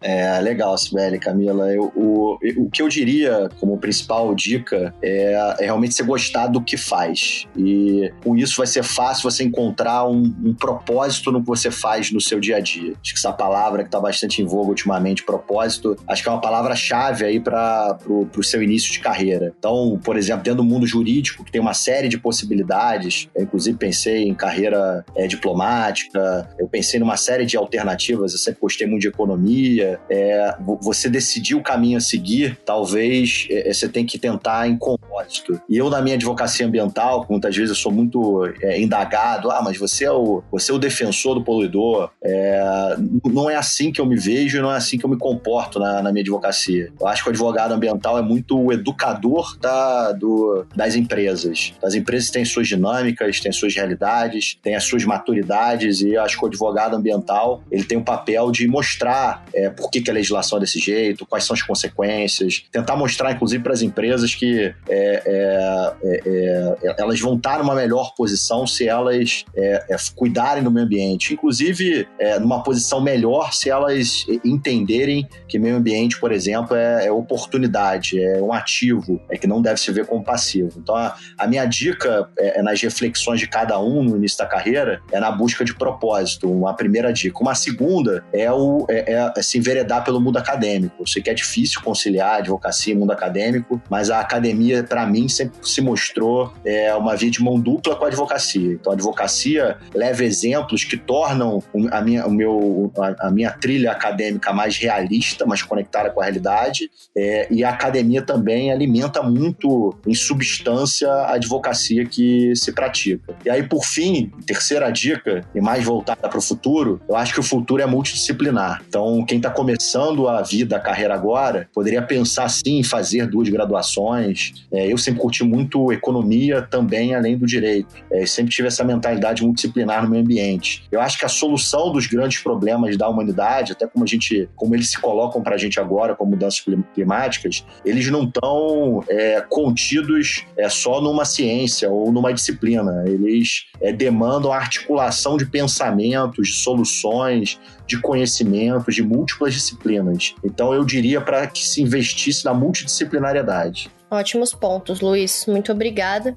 É 0.00 0.40
legal, 0.40 0.78
Sibeli, 0.78 1.18
Camila. 1.18 1.72
Eu, 1.72 1.92
o, 1.96 2.38
o 2.56 2.70
que 2.70 2.82
eu 2.82 2.88
diria 2.88 3.48
como 3.58 3.78
principal 3.78 4.32
dica 4.32 4.94
é, 5.02 5.32
é 5.58 5.64
realmente 5.64 5.94
você 5.94 6.04
gostar 6.04 6.46
do 6.46 6.62
que 6.62 6.76
faz. 6.76 7.48
E 7.56 8.12
com 8.22 8.36
isso 8.36 8.59
vai 8.60 8.66
ser 8.66 8.82
fácil 8.82 9.30
você 9.30 9.42
encontrar 9.42 10.06
um, 10.06 10.22
um, 10.44 10.54
propósito 10.54 11.32
no 11.32 11.40
que 11.40 11.46
você 11.46 11.70
faz 11.70 12.12
no 12.12 12.20
seu 12.20 12.38
dia 12.38 12.56
a 12.56 12.60
dia. 12.60 12.94
Acho 13.02 13.14
que 13.14 13.18
essa 13.18 13.32
palavra 13.32 13.82
que 13.82 13.88
está 13.88 13.98
bastante 13.98 14.42
em 14.42 14.44
voga 14.44 14.68
ultimamente, 14.68 15.22
propósito, 15.22 15.96
acho 16.06 16.22
que 16.22 16.28
é 16.28 16.32
uma 16.32 16.40
palavra-chave 16.40 17.24
aí 17.24 17.40
para 17.40 17.98
o 18.06 18.42
seu 18.42 18.62
início 18.62 18.92
de 18.92 19.00
carreira. 19.00 19.54
Então, 19.58 19.98
por 20.02 20.16
exemplo, 20.16 20.42
dentro 20.42 20.58
do 20.58 20.64
mundo 20.64 20.86
jurídico, 20.86 21.44
que 21.44 21.50
tem 21.50 21.60
uma 21.60 21.74
série 21.74 22.08
de 22.08 22.18
possibilidades, 22.18 23.28
eu 23.34 23.44
inclusive 23.44 23.76
pensei 23.78 24.24
em 24.24 24.34
carreira 24.34 25.04
é, 25.16 25.26
diplomática, 25.26 26.48
eu 26.58 26.68
pensei 26.68 27.00
numa 27.00 27.16
série 27.16 27.46
de 27.46 27.56
alternativas, 27.56 28.32
eu 28.32 28.38
sempre 28.38 28.60
gostei 28.60 28.86
muito 28.86 29.02
de 29.02 29.08
economia. 29.08 29.98
É, 30.10 30.54
você 30.82 31.08
decidir 31.08 31.54
o 31.54 31.62
caminho 31.62 31.96
a 31.96 32.00
seguir, 32.00 32.58
talvez 32.64 33.46
é, 33.50 33.72
você 33.72 33.88
tem 33.88 34.04
que 34.04 34.18
tentar 34.18 34.68
em 34.68 34.76
propósito. 34.76 35.60
E 35.68 35.76
eu, 35.76 35.88
na 35.88 36.02
minha 36.02 36.16
advocacia 36.16 36.66
ambiental, 36.66 37.26
muitas 37.28 37.56
vezes 37.56 37.70
eu 37.70 37.76
sou 37.76 37.92
muito 37.92 38.49
é, 38.62 38.80
indagado, 38.80 39.50
ah, 39.50 39.60
mas 39.62 39.76
você 39.76 40.04
é 40.04 40.10
o, 40.10 40.42
você 40.50 40.72
é 40.72 40.74
o 40.74 40.78
defensor 40.78 41.34
do 41.34 41.44
poluidor. 41.44 42.10
É, 42.22 42.96
não 43.24 43.48
é 43.48 43.56
assim 43.56 43.92
que 43.92 44.00
eu 44.00 44.06
me 44.06 44.16
vejo, 44.16 44.60
não 44.60 44.72
é 44.72 44.76
assim 44.76 44.98
que 44.98 45.04
eu 45.04 45.10
me 45.10 45.18
comporto 45.18 45.78
na, 45.78 46.02
na 46.02 46.10
minha 46.10 46.22
advocacia. 46.22 46.92
Eu 46.98 47.06
acho 47.06 47.22
que 47.22 47.28
o 47.28 47.30
advogado 47.30 47.72
ambiental 47.72 48.18
é 48.18 48.22
muito 48.22 48.58
o 48.58 48.72
educador 48.72 49.56
da, 49.60 50.12
do, 50.12 50.66
das 50.74 50.94
empresas. 50.94 51.74
As 51.82 51.94
empresas 51.94 52.30
têm 52.30 52.44
suas 52.44 52.66
dinâmicas, 52.66 53.40
têm 53.40 53.52
suas 53.52 53.74
realidades, 53.74 54.58
têm 54.62 54.74
as 54.74 54.84
suas 54.84 55.04
maturidades 55.04 56.00
e 56.00 56.14
eu 56.14 56.22
acho 56.22 56.38
que 56.38 56.44
o 56.44 56.48
advogado 56.48 56.96
ambiental 56.96 57.62
ele 57.70 57.84
tem 57.84 57.98
o 57.98 58.04
papel 58.04 58.50
de 58.50 58.66
mostrar 58.66 59.44
é, 59.54 59.70
por 59.70 59.90
que, 59.90 60.00
que 60.00 60.10
a 60.10 60.14
legislação 60.14 60.58
é 60.58 60.60
desse 60.62 60.78
jeito, 60.78 61.26
quais 61.26 61.44
são 61.44 61.54
as 61.54 61.62
consequências, 61.62 62.64
tentar 62.72 62.96
mostrar, 62.96 63.32
inclusive, 63.32 63.62
para 63.62 63.72
as 63.72 63.82
empresas 63.82 64.34
que 64.34 64.74
é, 64.88 65.22
é, 65.26 65.94
é, 66.02 66.76
é, 66.82 66.94
elas 66.98 67.20
vão 67.20 67.36
estar 67.36 67.58
numa 67.58 67.74
melhor 67.74 67.90
melhor 67.90 68.14
posição 68.40 68.66
se 68.66 68.88
elas 68.88 69.44
é, 69.54 69.84
é, 69.90 69.96
cuidarem 70.14 70.62
do 70.62 70.70
meio 70.70 70.86
ambiente. 70.86 71.34
Inclusive, 71.34 72.08
é, 72.18 72.38
numa 72.38 72.62
posição 72.62 73.00
melhor 73.00 73.52
se 73.52 73.68
elas 73.68 74.26
entenderem 74.44 75.28
que 75.46 75.58
meio 75.58 75.76
ambiente, 75.76 76.18
por 76.18 76.32
exemplo, 76.32 76.74
é, 76.74 77.06
é, 77.06 77.12
oportunidade, 77.12 78.20
é 78.20 78.40
um 78.40 78.52
ativo, 78.52 79.20
é 79.30 79.36
que 79.36 79.46
não 79.46 79.60
deve 79.60 79.80
se 79.80 79.92
ver 79.92 80.06
como 80.06 80.24
passivo. 80.24 80.70
Então, 80.78 80.96
a, 80.96 81.14
a 81.38 81.46
minha 81.46 81.64
dica 81.66 82.28
é, 82.38 82.60
é 82.60 82.62
nas 82.62 82.80
reflexões 82.80 83.38
de 83.40 83.46
cada 83.46 83.78
um 83.78 84.02
no 84.02 84.16
início 84.16 84.38
da 84.38 84.46
carreira 84.46 85.00
é 85.12 85.20
na 85.20 85.30
busca 85.30 85.64
de 85.64 85.74
propósito, 85.74 86.50
uma 86.50 86.74
primeira 86.74 87.12
dica. 87.12 87.38
Uma 87.40 87.54
segunda 87.54 88.24
é, 88.32 88.50
o, 88.50 88.86
é, 88.88 89.32
é, 89.36 89.42
se 89.42 89.58
enveredar 89.58 90.04
pelo 90.04 90.20
mundo 90.20 90.38
acadêmico. 90.38 90.94
Eu 91.00 91.06
sei 91.06 91.22
que 91.22 91.30
é 91.30 91.34
difícil 91.34 91.80
conciliar 91.82 92.38
advocacia 92.38 92.94
e 92.94 92.96
mundo 92.96 93.12
acadêmico, 93.12 93.80
mas 93.90 94.10
a 94.10 94.20
academia, 94.20 94.82
para 94.82 95.06
mim, 95.06 95.28
sempre 95.28 95.58
se 95.62 95.80
mostrou 95.80 96.52
é, 96.64 96.94
uma 96.94 97.16
via 97.16 97.30
de 97.30 97.42
mão 97.42 97.58
dupla 97.58 97.96
com 97.96 98.04
a 98.04 98.08
advocacia. 98.08 98.29
Então, 98.38 98.92
a 98.92 98.96
advocacia 98.96 99.76
leva 99.94 100.24
exemplos 100.24 100.84
que 100.84 100.96
tornam 100.96 101.62
a 101.90 102.00
minha, 102.00 102.26
o 102.26 102.30
meu, 102.30 102.92
a 103.18 103.30
minha 103.30 103.50
trilha 103.50 103.92
acadêmica 103.92 104.52
mais 104.52 104.76
realista, 104.76 105.46
mais 105.46 105.62
conectada 105.62 106.10
com 106.10 106.20
a 106.20 106.24
realidade, 106.24 106.90
é, 107.16 107.48
e 107.50 107.64
a 107.64 107.70
academia 107.70 108.22
também 108.22 108.72
alimenta 108.72 109.22
muito 109.22 109.94
em 110.06 110.14
substância 110.14 111.08
a 111.10 111.34
advocacia 111.34 112.04
que 112.06 112.54
se 112.54 112.72
pratica. 112.72 113.34
E 113.44 113.50
aí, 113.50 113.62
por 113.62 113.84
fim, 113.84 114.30
terceira 114.46 114.90
dica, 114.90 115.44
e 115.54 115.60
mais 115.60 115.84
voltada 115.84 116.28
para 116.28 116.38
o 116.38 116.42
futuro, 116.42 117.00
eu 117.08 117.16
acho 117.16 117.32
que 117.32 117.40
o 117.40 117.42
futuro 117.42 117.82
é 117.82 117.86
multidisciplinar. 117.86 118.82
Então, 118.88 119.24
quem 119.24 119.38
está 119.38 119.50
começando 119.50 120.28
a 120.28 120.42
vida, 120.42 120.76
a 120.76 120.80
carreira 120.80 121.14
agora, 121.14 121.68
poderia 121.72 122.02
pensar 122.02 122.48
sim 122.48 122.78
em 122.78 122.82
fazer 122.82 123.26
duas 123.26 123.48
graduações. 123.48 124.52
É, 124.72 124.90
eu 124.92 124.98
sempre 124.98 125.20
curti 125.20 125.44
muito 125.44 125.92
economia 125.92 126.62
também, 126.62 127.14
além 127.14 127.36
do 127.36 127.46
direito. 127.46 127.94
É, 128.10 128.19
sempre 128.26 128.52
tive 128.52 128.68
essa 128.68 128.84
mentalidade 128.84 129.42
multidisciplinar 129.42 130.02
no 130.02 130.10
meio 130.10 130.22
ambiente. 130.22 130.84
Eu 130.90 131.00
acho 131.00 131.18
que 131.18 131.24
a 131.24 131.28
solução 131.28 131.92
dos 131.92 132.06
grandes 132.06 132.40
problemas 132.42 132.96
da 132.96 133.08
humanidade, 133.08 133.72
até 133.72 133.86
como 133.86 134.04
a 134.04 134.06
gente, 134.06 134.48
como 134.56 134.74
eles 134.74 134.90
se 134.90 135.00
colocam 135.00 135.42
para 135.42 135.54
a 135.54 135.58
gente 135.58 135.78
agora, 135.80 136.14
como 136.14 136.32
mudanças 136.32 136.64
climáticas, 136.94 137.64
eles 137.84 138.08
não 138.10 138.24
estão 138.24 139.04
é, 139.08 139.40
contidos 139.48 140.44
é, 140.56 140.68
só 140.68 141.00
numa 141.00 141.24
ciência 141.24 141.90
ou 141.90 142.12
numa 142.12 142.32
disciplina. 142.32 143.04
Eles 143.06 143.66
é, 143.80 143.92
demandam 143.92 144.52
a 144.52 144.56
articulação 144.56 145.36
de 145.36 145.46
pensamentos, 145.46 146.48
de 146.48 146.54
soluções, 146.54 147.58
de 147.86 148.00
conhecimentos, 148.00 148.94
de 148.94 149.02
múltiplas 149.02 149.54
disciplinas. 149.54 150.34
Então 150.44 150.72
eu 150.72 150.84
diria 150.84 151.20
para 151.20 151.46
que 151.46 151.66
se 151.66 151.82
investisse 151.82 152.44
na 152.44 152.54
multidisciplinariedade. 152.54 153.90
Ótimos 154.10 154.52
pontos, 154.52 155.00
Luiz. 155.00 155.46
Muito 155.46 155.70
obrigada. 155.70 156.36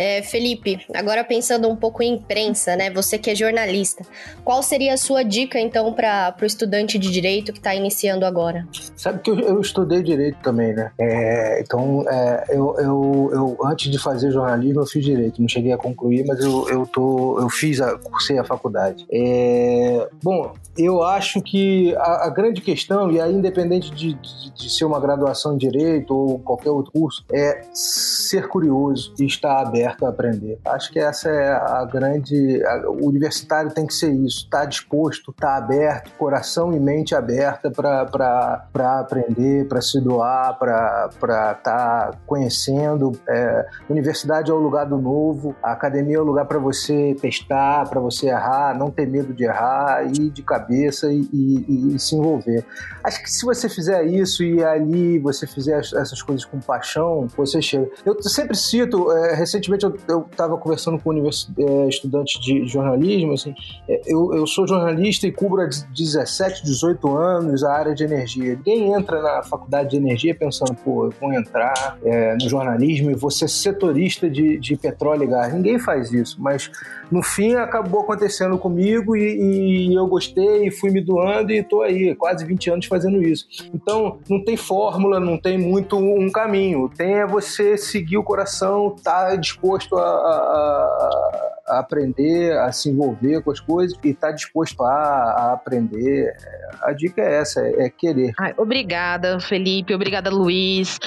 É, 0.00 0.22
Felipe, 0.22 0.78
agora 0.94 1.22
pensando 1.22 1.68
um 1.68 1.76
pouco 1.76 2.02
em 2.02 2.14
imprensa, 2.14 2.74
né? 2.74 2.90
Você 2.90 3.18
que 3.18 3.28
é 3.28 3.34
jornalista, 3.34 4.02
qual 4.42 4.62
seria 4.62 4.94
a 4.94 4.96
sua 4.96 5.22
dica 5.22 5.60
então 5.60 5.92
para 5.92 6.34
o 6.40 6.44
estudante 6.46 6.98
de 6.98 7.10
direito 7.10 7.52
que 7.52 7.58
está 7.58 7.74
iniciando 7.74 8.24
agora? 8.24 8.66
Sabe 8.96 9.20
que 9.20 9.30
eu, 9.30 9.38
eu, 9.40 9.60
estudei 9.60 10.02
direito 10.02 10.38
também, 10.42 10.72
né? 10.72 10.90
É, 10.98 11.60
então, 11.60 12.02
é, 12.08 12.46
eu, 12.48 12.74
eu, 12.78 13.30
eu, 13.32 13.58
antes 13.66 13.90
de 13.90 13.98
fazer 13.98 14.30
jornalismo, 14.30 14.80
eu 14.80 14.86
fiz 14.86 15.04
direito. 15.04 15.40
Não 15.40 15.48
cheguei 15.48 15.72
a 15.72 15.76
concluir, 15.76 16.24
mas 16.26 16.40
eu, 16.40 16.66
eu, 16.70 16.86
tô, 16.86 17.38
eu 17.38 17.50
fiz, 17.50 17.80
a, 17.82 17.98
cursei 17.98 18.38
a 18.38 18.44
faculdade. 18.44 19.06
É, 19.12 20.08
bom, 20.22 20.54
eu 20.78 21.02
acho 21.02 21.42
que 21.42 21.94
a, 21.96 22.26
a, 22.26 22.30
grande 22.30 22.62
questão, 22.62 23.10
e 23.10 23.20
aí 23.20 23.34
independente 23.34 23.90
de, 23.90 24.14
de, 24.14 24.50
de 24.54 24.70
ser 24.70 24.86
uma 24.86 24.98
graduação 24.98 25.54
em 25.54 25.58
direito 25.58 26.14
ou 26.14 26.38
qualquer 26.38 26.70
outro 26.70 26.90
curso, 26.90 27.10
curso 27.10 27.24
é 27.32 27.62
ser 27.72 28.48
curioso 28.48 29.12
e 29.18 29.24
estar 29.24 29.60
aberto 29.60 29.89
a 30.04 30.08
aprender. 30.08 30.58
Acho 30.64 30.92
que 30.92 30.98
essa 30.98 31.28
é 31.28 31.52
a 31.52 31.84
grande. 31.84 32.62
A, 32.64 32.90
o 32.90 33.06
universitário 33.06 33.72
tem 33.72 33.86
que 33.86 33.94
ser 33.94 34.12
isso, 34.12 34.44
estar 34.44 34.60
tá 34.60 34.64
disposto, 34.64 35.30
estar 35.30 35.48
tá 35.48 35.56
aberto, 35.56 36.12
coração 36.16 36.72
e 36.72 36.80
mente 36.80 37.14
aberta 37.14 37.70
para 37.70 39.00
aprender, 39.00 39.66
para 39.68 39.80
se 39.80 40.00
doar, 40.00 40.58
para 40.58 41.08
estar 41.10 41.54
tá 41.62 42.10
conhecendo. 42.26 43.12
É, 43.28 43.66
universidade 43.88 44.50
é 44.50 44.54
o 44.54 44.58
lugar 44.58 44.86
do 44.86 44.98
novo, 44.98 45.54
a 45.62 45.72
academia 45.72 46.16
é 46.16 46.20
o 46.20 46.24
lugar 46.24 46.46
para 46.46 46.58
você 46.58 47.16
testar, 47.20 47.88
para 47.88 48.00
você 48.00 48.28
errar, 48.28 48.76
não 48.76 48.90
ter 48.90 49.06
medo 49.06 49.32
de 49.32 49.44
errar, 49.44 50.04
ir 50.06 50.30
de 50.30 50.42
cabeça 50.42 51.12
e, 51.12 51.28
e, 51.32 51.94
e 51.94 51.98
se 51.98 52.14
envolver. 52.16 52.64
Acho 53.02 53.22
que 53.22 53.30
se 53.30 53.44
você 53.44 53.68
fizer 53.68 54.04
isso 54.04 54.42
e 54.42 54.62
ali 54.62 55.18
você 55.18 55.46
fizer 55.46 55.78
essas 55.78 56.22
coisas 56.22 56.44
com 56.44 56.58
paixão, 56.60 57.26
você 57.36 57.60
chega. 57.60 57.88
Eu 58.04 58.20
sempre 58.22 58.56
cito, 58.56 59.10
é, 59.12 59.34
recentemente 59.34 59.79
eu 60.08 60.26
estava 60.30 60.56
conversando 60.56 60.98
com 60.98 61.10
um 61.10 61.28
é, 61.28 61.88
estudante 61.88 62.40
de 62.40 62.66
jornalismo, 62.66 63.32
assim, 63.32 63.54
é, 63.88 64.00
eu, 64.06 64.34
eu 64.34 64.46
sou 64.46 64.66
jornalista 64.66 65.26
e 65.26 65.32
cubro 65.32 65.62
há 65.62 65.66
17, 65.66 66.64
18 66.64 67.16
anos 67.16 67.64
a 67.64 67.72
área 67.72 67.94
de 67.94 68.04
energia. 68.04 68.56
Ninguém 68.56 68.92
entra 68.92 69.20
na 69.22 69.42
faculdade 69.42 69.90
de 69.90 69.96
energia 69.96 70.34
pensando, 70.34 70.74
pô, 70.74 71.06
eu 71.06 71.14
vou 71.20 71.32
entrar 71.32 71.98
é, 72.04 72.34
no 72.34 72.48
jornalismo 72.48 73.10
e 73.10 73.14
vou 73.14 73.30
ser 73.30 73.48
setorista 73.48 74.28
de, 74.28 74.58
de 74.58 74.76
petróleo 74.76 75.24
e 75.24 75.26
gás. 75.26 75.52
Ninguém 75.52 75.78
faz 75.78 76.12
isso, 76.12 76.36
mas 76.40 76.70
no 77.10 77.22
fim 77.22 77.54
acabou 77.54 78.02
acontecendo 78.02 78.56
comigo 78.58 79.16
e, 79.16 79.88
e 79.88 79.94
eu 79.94 80.06
gostei 80.06 80.68
e 80.68 80.70
fui 80.70 80.90
me 80.90 81.00
doando 81.00 81.52
e 81.52 81.58
estou 81.58 81.82
aí, 81.82 82.14
quase 82.14 82.44
20 82.44 82.70
anos 82.70 82.86
fazendo 82.86 83.22
isso. 83.22 83.46
Então, 83.74 84.18
não 84.28 84.42
tem 84.44 84.56
fórmula, 84.56 85.18
não 85.18 85.38
tem 85.38 85.58
muito 85.58 85.96
um 85.96 86.30
caminho 86.30 86.90
tem 86.96 87.14
é 87.14 87.26
você 87.26 87.76
seguir 87.76 88.16
o 88.16 88.22
coração, 88.22 88.94
estar 88.96 89.30
tá 89.30 89.36
disposto 89.60 89.96
a, 89.96 90.02
a, 90.02 91.64
a, 91.68 91.78
aprender, 91.80 92.56
a 92.58 92.72
se 92.72 92.88
envolver 92.88 93.42
com 93.42 93.50
as 93.50 93.60
coisas 93.60 93.96
e 94.02 94.08
estar 94.08 94.28
tá 94.28 94.34
disposto 94.34 94.82
a, 94.82 94.90
a, 94.90 95.52
aprender. 95.52 96.34
A 96.82 96.92
dica 96.92 97.20
é 97.20 97.40
essa, 97.40 97.60
é, 97.60 97.86
é 97.86 97.90
querer. 97.90 98.32
Ai, 98.40 98.54
obrigada, 98.56 99.38
Felipe. 99.38 99.94
Obrigada, 99.94 100.30
Luiz. 100.30 100.98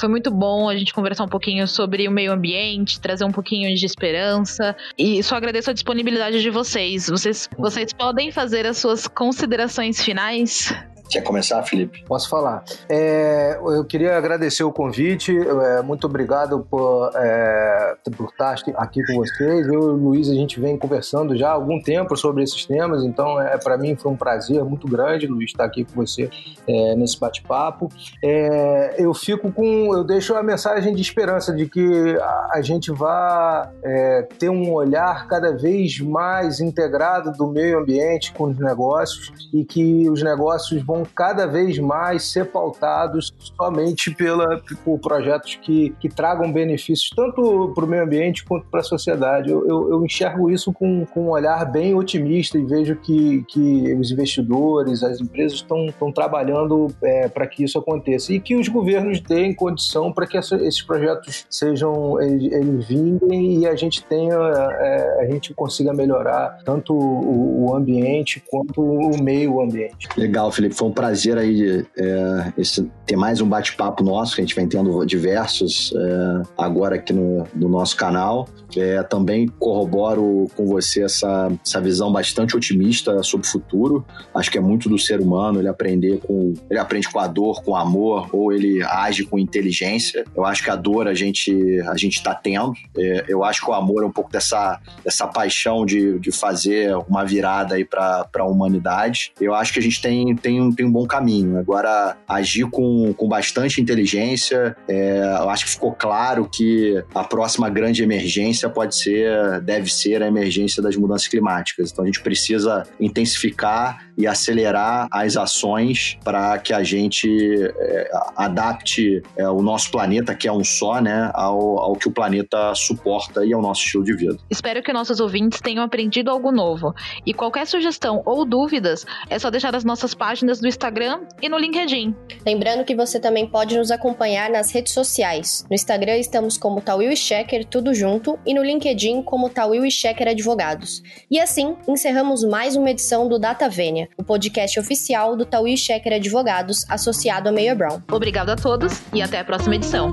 Foi 0.00 0.08
muito 0.08 0.30
bom 0.30 0.68
a 0.68 0.76
gente 0.76 0.94
conversar 0.94 1.24
um 1.24 1.28
pouquinho 1.28 1.66
sobre 1.68 2.08
o 2.08 2.10
meio 2.10 2.32
ambiente, 2.32 3.00
trazer 3.00 3.24
um 3.24 3.32
pouquinho 3.32 3.74
de 3.74 3.84
esperança. 3.84 4.74
E 4.96 5.22
só 5.22 5.36
agradeço 5.36 5.70
a 5.70 5.74
disponibilidade 5.74 6.40
de 6.40 6.50
vocês. 6.50 7.08
Vocês, 7.08 7.48
vocês 7.58 7.92
podem 7.92 8.32
fazer 8.32 8.66
as 8.66 8.78
suas 8.78 9.06
considerações 9.06 10.02
finais? 10.02 10.72
Quer 11.10 11.22
começar, 11.22 11.62
Felipe? 11.62 12.04
Posso 12.06 12.28
falar. 12.28 12.64
É, 12.88 13.58
eu 13.60 13.84
queria 13.84 14.16
agradecer 14.16 14.62
o 14.62 14.70
convite. 14.70 15.34
É, 15.36 15.82
muito 15.82 16.06
obrigado 16.06 16.66
por, 16.70 17.10
é, 17.14 17.96
por 18.16 18.28
estar 18.28 18.56
aqui 18.76 19.02
com 19.06 19.14
vocês. 19.14 19.66
Eu 19.66 19.72
e 19.72 19.76
o 19.76 19.92
Luiz, 19.92 20.28
a 20.28 20.34
gente 20.34 20.60
vem 20.60 20.76
conversando 20.76 21.36
já 21.36 21.48
há 21.48 21.52
algum 21.52 21.80
tempo 21.80 22.14
sobre 22.16 22.42
esses 22.42 22.66
temas, 22.66 23.02
então 23.04 23.40
é, 23.40 23.56
para 23.56 23.78
mim 23.78 23.96
foi 23.96 24.12
um 24.12 24.16
prazer 24.16 24.62
muito 24.64 24.86
grande, 24.86 25.26
Luiz, 25.26 25.50
estar 25.50 25.64
aqui 25.64 25.84
com 25.84 25.94
você 25.94 26.28
é, 26.66 26.94
nesse 26.94 27.18
bate-papo. 27.18 27.88
É, 28.22 28.96
eu 28.98 29.14
fico 29.14 29.50
com. 29.50 29.94
Eu 29.94 30.04
deixo 30.04 30.34
a 30.34 30.42
mensagem 30.42 30.94
de 30.94 31.00
esperança 31.00 31.54
de 31.54 31.66
que 31.66 32.16
a, 32.20 32.50
a 32.54 32.62
gente 32.62 32.92
vá 32.92 33.70
é, 33.82 34.28
ter 34.38 34.50
um 34.50 34.72
olhar 34.72 35.26
cada 35.26 35.56
vez 35.56 36.00
mais 36.00 36.60
integrado 36.60 37.32
do 37.32 37.46
meio 37.46 37.78
ambiente 37.78 38.32
com 38.32 38.44
os 38.44 38.58
negócios 38.58 39.32
e 39.54 39.64
que 39.64 40.08
os 40.10 40.22
negócios 40.22 40.82
vão 40.82 40.97
cada 41.04 41.46
vez 41.46 41.78
mais 41.78 42.24
ser 42.24 42.46
pautados 42.46 43.32
somente 43.56 44.14
pela, 44.14 44.60
por 44.84 44.98
projetos 44.98 45.56
que, 45.56 45.94
que 46.00 46.08
tragam 46.08 46.52
benefícios 46.52 47.10
tanto 47.14 47.72
para 47.74 47.84
o 47.84 47.88
meio 47.88 48.02
ambiente 48.02 48.44
quanto 48.44 48.66
para 48.68 48.80
a 48.80 48.84
sociedade. 48.84 49.50
Eu, 49.50 49.66
eu, 49.66 49.90
eu, 49.90 50.04
enxergo 50.04 50.50
isso 50.50 50.72
com, 50.72 51.04
com 51.06 51.26
um 51.26 51.30
olhar 51.30 51.64
bem 51.70 51.94
otimista 51.94 52.58
e 52.58 52.64
vejo 52.64 52.96
que, 52.96 53.44
que 53.48 53.94
os 53.94 54.10
investidores, 54.10 55.02
as 55.02 55.20
empresas 55.20 55.58
estão 55.58 56.12
trabalhando 56.12 56.88
é, 57.02 57.28
para 57.28 57.46
que 57.46 57.64
isso 57.64 57.78
aconteça 57.78 58.32
e 58.32 58.40
que 58.40 58.56
os 58.56 58.68
governos 58.68 59.20
deem 59.20 59.54
condição 59.54 60.12
para 60.12 60.26
que 60.26 60.36
essa, 60.36 60.56
esses 60.56 60.82
projetos 60.82 61.46
sejam 61.50 62.20
eles, 62.20 62.52
eles 62.52 62.86
vinguem 62.86 63.60
e 63.60 63.66
a 63.66 63.74
gente 63.74 64.02
tenha 64.04 64.34
é, 64.34 65.22
a 65.22 65.26
gente 65.30 65.52
consiga 65.54 65.92
melhorar 65.92 66.58
tanto 66.64 66.94
o, 66.94 67.66
o 67.66 67.76
ambiente 67.76 68.42
quanto 68.50 68.80
o 68.82 69.22
meio 69.22 69.60
ambiente. 69.60 70.08
Legal, 70.16 70.50
Felipe. 70.50 70.74
Foi 70.74 70.87
um 70.88 70.92
prazer 70.92 71.36
aí 71.36 71.84
é, 71.96 72.52
esse, 72.56 72.90
ter 73.04 73.16
mais 73.16 73.40
um 73.40 73.48
bate-papo 73.48 74.02
nosso, 74.02 74.34
que 74.34 74.40
a 74.40 74.44
gente 74.44 74.54
vem 74.54 74.66
tendo 74.66 75.04
diversos 75.04 75.92
é, 75.94 76.42
agora 76.56 76.96
aqui 76.96 77.12
no, 77.12 77.46
no 77.54 77.68
nosso 77.68 77.96
canal. 77.96 78.48
É, 78.76 79.02
também 79.02 79.48
corroboro 79.48 80.46
com 80.54 80.66
você 80.66 81.02
essa, 81.02 81.50
essa 81.64 81.80
visão 81.80 82.12
bastante 82.12 82.56
otimista 82.56 83.22
sobre 83.22 83.46
o 83.46 83.50
futuro. 83.50 84.04
Acho 84.34 84.50
que 84.50 84.58
é 84.58 84.60
muito 84.60 84.88
do 84.88 84.98
ser 84.98 85.20
humano 85.20 85.58
ele 85.58 85.68
aprender 85.68 86.18
com. 86.18 86.52
Ele 86.70 86.78
aprende 86.78 87.08
com 87.08 87.18
a 87.18 87.26
dor, 87.26 87.62
com 87.62 87.74
amor, 87.74 88.28
ou 88.30 88.52
ele 88.52 88.82
age 88.82 89.24
com 89.24 89.38
inteligência. 89.38 90.24
Eu 90.36 90.44
acho 90.44 90.62
que 90.62 90.70
a 90.70 90.76
dor 90.76 91.08
a 91.08 91.14
gente 91.14 91.80
a 91.88 91.96
gente 91.96 92.16
está 92.16 92.34
tendo. 92.34 92.72
É, 92.96 93.24
eu 93.28 93.42
acho 93.42 93.64
que 93.64 93.70
o 93.70 93.74
amor 93.74 94.02
é 94.02 94.06
um 94.06 94.12
pouco 94.12 94.30
dessa, 94.30 94.78
dessa 95.02 95.26
paixão 95.26 95.86
de, 95.86 96.18
de 96.18 96.30
fazer 96.30 96.94
uma 97.08 97.24
virada 97.24 97.74
aí 97.74 97.84
para 97.84 98.28
a 98.36 98.44
humanidade. 98.44 99.32
Eu 99.40 99.54
acho 99.54 99.72
que 99.72 99.78
a 99.78 99.82
gente 99.82 100.00
tem, 100.00 100.36
tem, 100.36 100.72
tem 100.78 100.86
um 100.86 100.92
bom 100.92 101.06
caminho. 101.06 101.58
Agora, 101.58 102.16
agir 102.28 102.70
com, 102.70 103.12
com 103.12 103.28
bastante 103.28 103.80
inteligência, 103.80 104.76
é, 104.88 105.18
eu 105.40 105.50
acho 105.50 105.64
que 105.64 105.72
ficou 105.72 105.92
claro 105.92 106.48
que 106.48 107.02
a 107.12 107.24
próxima 107.24 107.68
grande 107.68 108.00
emergência 108.00 108.70
pode 108.70 108.94
ser, 108.94 109.60
deve 109.62 109.92
ser 109.92 110.22
a 110.22 110.28
emergência 110.28 110.80
das 110.80 110.94
mudanças 110.94 111.26
climáticas. 111.26 111.90
Então 111.90 112.04
a 112.04 112.06
gente 112.06 112.22
precisa 112.22 112.84
intensificar 113.00 114.06
e 114.16 114.26
acelerar 114.26 115.08
as 115.10 115.36
ações 115.36 116.16
para 116.24 116.58
que 116.58 116.72
a 116.72 116.84
gente 116.84 117.28
é, 117.76 118.10
adapte 118.36 119.20
é, 119.36 119.48
o 119.48 119.60
nosso 119.60 119.90
planeta, 119.90 120.34
que 120.34 120.46
é 120.46 120.52
um 120.52 120.62
só, 120.62 121.00
né, 121.00 121.30
ao, 121.34 121.78
ao 121.80 121.92
que 121.94 122.06
o 122.06 122.12
planeta 122.12 122.72
suporta 122.74 123.44
e 123.44 123.52
ao 123.52 123.60
nosso 123.60 123.82
estilo 123.82 124.04
de 124.04 124.14
vida. 124.14 124.36
Espero 124.48 124.80
que 124.82 124.92
nossos 124.92 125.18
ouvintes 125.18 125.60
tenham 125.60 125.82
aprendido 125.82 126.30
algo 126.30 126.52
novo. 126.52 126.94
E 127.26 127.34
qualquer 127.34 127.66
sugestão 127.66 128.22
ou 128.24 128.44
dúvidas, 128.44 129.04
é 129.28 129.38
só 129.38 129.50
deixar 129.50 129.72
nas 129.72 129.84
nossas 129.84 130.14
páginas 130.14 130.60
do 130.60 130.67
Instagram 130.68 131.22
e 131.40 131.48
no 131.48 131.58
LinkedIn. 131.58 132.14
Lembrando 132.44 132.84
que 132.84 132.94
você 132.94 133.18
também 133.18 133.46
pode 133.46 133.76
nos 133.76 133.90
acompanhar 133.90 134.50
nas 134.50 134.70
redes 134.70 134.92
sociais. 134.92 135.64
No 135.68 135.74
Instagram 135.74 136.16
estamos 136.16 136.56
como 136.56 136.80
Tawil 136.80 137.10
e 137.10 137.16
Checker, 137.16 137.64
tudo 137.64 137.94
junto, 137.94 138.38
e 138.44 138.54
no 138.54 138.62
LinkedIn 138.62 139.22
como 139.22 139.48
Tawil 139.48 139.84
e 139.84 139.90
Checker 139.90 140.28
Advogados. 140.28 141.02
E 141.30 141.40
assim, 141.40 141.76
encerramos 141.86 142.44
mais 142.44 142.76
uma 142.76 142.90
edição 142.90 143.28
do 143.28 143.38
Data 143.38 143.68
Vênia 143.68 144.08
o 144.16 144.24
podcast 144.24 144.78
oficial 144.78 145.36
do 145.36 145.46
Tauí 145.46 145.76
Checker 145.76 146.14
Advogados, 146.14 146.84
associado 146.88 147.48
a 147.48 147.52
Mayor 147.52 147.76
Brown. 147.76 148.02
Obrigado 148.10 148.50
a 148.50 148.56
todos 148.56 149.00
e 149.12 149.22
até 149.22 149.38
a 149.38 149.44
próxima 149.44 149.76
edição. 149.76 150.12